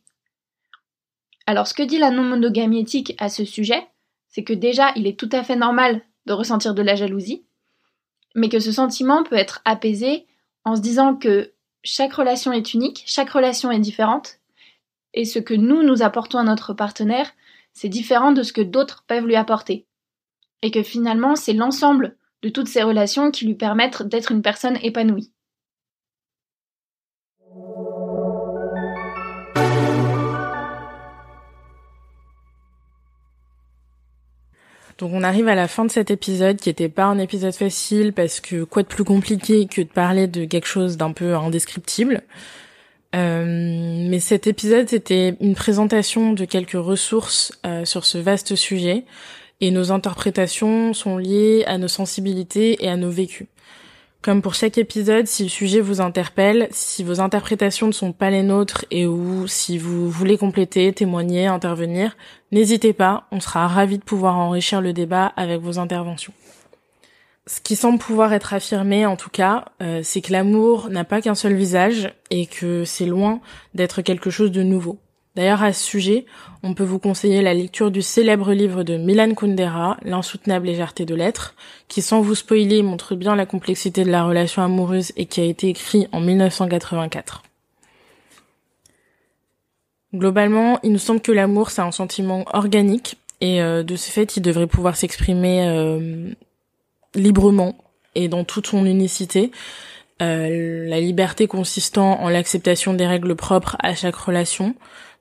Alors 1.48 1.68
ce 1.68 1.74
que 1.74 1.84
dit 1.84 1.98
la 1.98 2.12
non-monogamie 2.12 2.82
éthique 2.82 3.16
à 3.20 3.30
ce 3.30 3.46
sujet, 3.46 3.88
c'est 4.30 4.44
que 4.44 4.54
déjà 4.54 4.92
il 4.96 5.08
est 5.08 5.20
tout 5.20 5.30
à 5.32 5.44
fait 5.44 5.56
normal 5.56 6.02
de 6.26 6.34
ressentir 6.34 6.74
de 6.74 6.82
la 6.82 6.96
jalousie, 6.96 7.46
mais 8.34 8.50
que 8.50 8.60
ce 8.60 8.72
sentiment 8.72 9.24
peut 9.24 9.36
être 9.36 9.62
apaisé 9.64 10.26
en 10.64 10.76
se 10.76 10.82
disant 10.82 11.16
que 11.16 11.54
chaque 11.84 12.14
relation 12.14 12.52
est 12.52 12.74
unique, 12.74 13.04
chaque 13.06 13.30
relation 13.30 13.72
est 13.72 13.80
différente, 13.80 14.40
et 15.14 15.24
ce 15.24 15.40
que 15.40 15.54
nous 15.54 15.84
nous 15.84 16.02
apportons 16.02 16.40
à 16.40 16.44
notre 16.44 16.74
partenaire, 16.74 17.32
c'est 17.74 17.90
différent 17.90 18.32
de 18.32 18.42
ce 18.44 18.54
que 18.54 18.62
d'autres 18.62 19.04
peuvent 19.08 19.28
lui 19.28 19.36
apporter 19.36 19.86
et 20.62 20.72
que 20.72 20.82
finalement 20.82 21.36
c'est 21.36 21.54
l'ensemble 21.54 22.18
de 22.42 22.50
toutes 22.50 22.68
ces 22.68 22.82
relations 22.82 23.32
qui 23.32 23.46
lui 23.46 23.56
permettent 23.56 24.02
d'être 24.02 24.32
une 24.32 24.42
personne 24.42 24.78
épanouie. 24.82 25.32
Donc 34.98 35.12
on 35.14 35.24
arrive 35.24 35.48
à 35.48 35.56
la 35.56 35.68
fin 35.68 35.86
de 35.86 35.92
cet 35.92 36.10
épisode 36.10 36.58
qui 36.58 36.70
était 36.70 36.90
pas 36.90 37.06
un 37.06 37.18
épisode 37.18 37.54
facile 37.54 38.14
parce 38.14 38.40
que 38.40 38.64
quoi 38.64 38.84
de 38.84 38.88
plus 38.88 39.04
compliqué 39.04 39.66
que 39.66 39.82
de 39.82 39.88
parler 39.88 40.28
de 40.28 40.46
quelque 40.46 40.68
chose 40.68 40.96
d'un 40.96 41.12
peu 41.12 41.36
indescriptible. 41.36 42.22
Euh, 43.14 43.46
mais 44.10 44.20
cet 44.20 44.48
épisode 44.48 44.90
c'était 44.90 45.36
une 45.42 45.56
présentation 45.56 46.34
de 46.34 46.46
quelques 46.46 46.72
ressources 46.74 47.52
euh, 47.66 47.86
sur 47.86 48.06
ce 48.06 48.18
vaste 48.18 48.56
sujet 48.56 49.04
et 49.62 49.72
nos 49.72 49.92
interprétations 49.92 50.94
sont 50.94 51.18
liées 51.18 51.64
à 51.66 51.78
nos 51.78 51.88
sensibilités 51.88 52.84
et 52.84 52.90
à 52.90 52.98
nos 52.98 53.10
vécus. 53.10 53.48
Comme 54.26 54.42
pour 54.42 54.56
chaque 54.56 54.80
épisode, 54.80 55.28
si 55.28 55.44
le 55.44 55.50
sujet 55.50 55.82
vous 55.82 56.02
interpelle, 56.02 56.68
si 56.72 57.04
vos 57.04 57.20
interprétations 57.22 57.86
ne 57.86 57.92
sont 57.92 58.12
pas 58.12 58.32
les 58.32 58.42
nôtres 58.42 58.84
et 58.90 59.06
ou 59.06 59.46
si 59.46 59.78
vous 59.78 60.10
voulez 60.10 60.36
compléter, 60.40 60.92
témoigner, 60.94 61.46
intervenir, 61.46 62.18
n'hésitez 62.52 62.92
pas, 62.92 63.28
on 63.32 63.40
sera 63.40 63.68
ravis 63.68 64.00
de 64.00 64.04
pouvoir 64.04 64.38
enrichir 64.38 64.82
le 64.82 64.94
débat 64.94 65.28
avec 65.38 65.62
vos 65.62 65.78
interventions. 65.78 66.34
Ce 67.46 67.62
qui 67.62 67.76
semble 67.76 68.00
pouvoir 68.00 68.34
être 68.34 68.56
affirmé, 68.56 69.06
en 69.06 69.16
tout 69.16 69.30
cas, 69.30 69.66
euh, 69.84 70.00
c'est 70.04 70.22
que 70.22 70.32
l'amour 70.32 70.90
n'a 70.90 71.04
pas 71.04 71.22
qu'un 71.22 71.36
seul 71.36 71.54
visage 71.54 72.12
et 72.32 72.48
que 72.48 72.84
c'est 72.84 73.06
loin 73.06 73.42
d'être 73.76 74.02
quelque 74.02 74.32
chose 74.32 74.50
de 74.50 74.64
nouveau. 74.64 74.98
D'ailleurs, 75.36 75.64
à 75.64 75.74
ce 75.74 75.84
sujet, 75.84 76.26
on 76.64 76.74
peut 76.74 76.84
vous 76.84 77.00
conseiller 77.00 77.42
la 77.42 77.54
lecture 77.54 77.92
du 77.92 78.02
célèbre 78.02 78.54
livre 78.54 78.84
de 78.84 78.96
Milan 78.96 79.34
Kundera, 79.34 79.98
L'insoutenable 80.04 80.68
légèreté 80.68 81.06
de 81.06 81.14
l'être, 81.14 81.56
qui 81.88 82.02
sans 82.02 82.22
vous 82.22 82.36
spoiler 82.36 82.82
montre 82.84 83.16
bien 83.16 83.36
la 83.36 83.46
complexité 83.46 84.06
de 84.06 84.12
la 84.12 84.24
relation 84.24 84.62
amoureuse 84.62 85.12
et 85.18 85.26
qui 85.26 85.42
a 85.42 85.44
été 85.44 85.68
écrit 85.68 86.08
en 86.14 86.22
1984. 86.22 87.44
Globalement, 90.14 90.80
il 90.84 90.94
nous 90.94 90.98
semble 90.98 91.20
que 91.20 91.34
l'amour, 91.34 91.70
c'est 91.70 91.82
un 91.82 91.92
sentiment 91.92 92.46
organique 92.54 93.18
et 93.42 93.62
euh, 93.62 93.84
de 93.84 93.98
ce 93.98 94.10
fait, 94.10 94.38
il 94.38 94.42
devrait 94.42 94.68
pouvoir 94.68 94.96
s'exprimer 94.96 95.68
euh, 95.68 96.32
librement 97.14 97.76
et 98.16 98.30
dans 98.30 98.46
toute 98.46 98.68
son 98.68 98.86
unicité. 98.86 99.52
Euh, 100.22 100.88
la 100.88 101.02
liberté 101.02 101.48
consistant 101.48 102.22
en 102.22 102.30
l'acceptation 102.30 102.94
des 102.94 103.06
règles 103.06 103.36
propres 103.36 103.76
à 103.80 103.94
chaque 103.96 104.16
relation, 104.16 104.74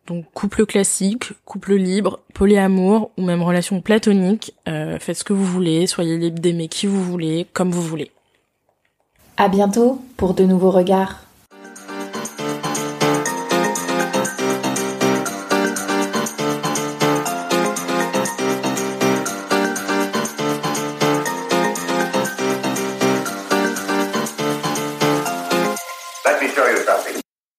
Donc 0.06 0.26
couple 0.34 0.66
classique, 0.66 1.32
couple 1.44 1.74
libre, 1.74 2.20
polyamour 2.34 3.10
ou 3.16 3.22
même 3.22 3.42
relation 3.42 3.80
platonique, 3.80 4.54
euh, 4.68 4.98
faites 4.98 5.16
ce 5.16 5.24
que 5.24 5.32
vous 5.32 5.46
voulez, 5.46 5.86
soyez 5.86 6.18
libre 6.18 6.40
d'aimer 6.40 6.68
qui 6.68 6.86
vous 6.86 7.02
voulez, 7.02 7.46
comme 7.54 7.70
vous 7.70 7.82
voulez. 7.82 8.10
À 9.36 9.48
bientôt 9.48 10.00
pour 10.16 10.34
de 10.34 10.44
nouveaux 10.44 10.70
regards. 10.70 11.23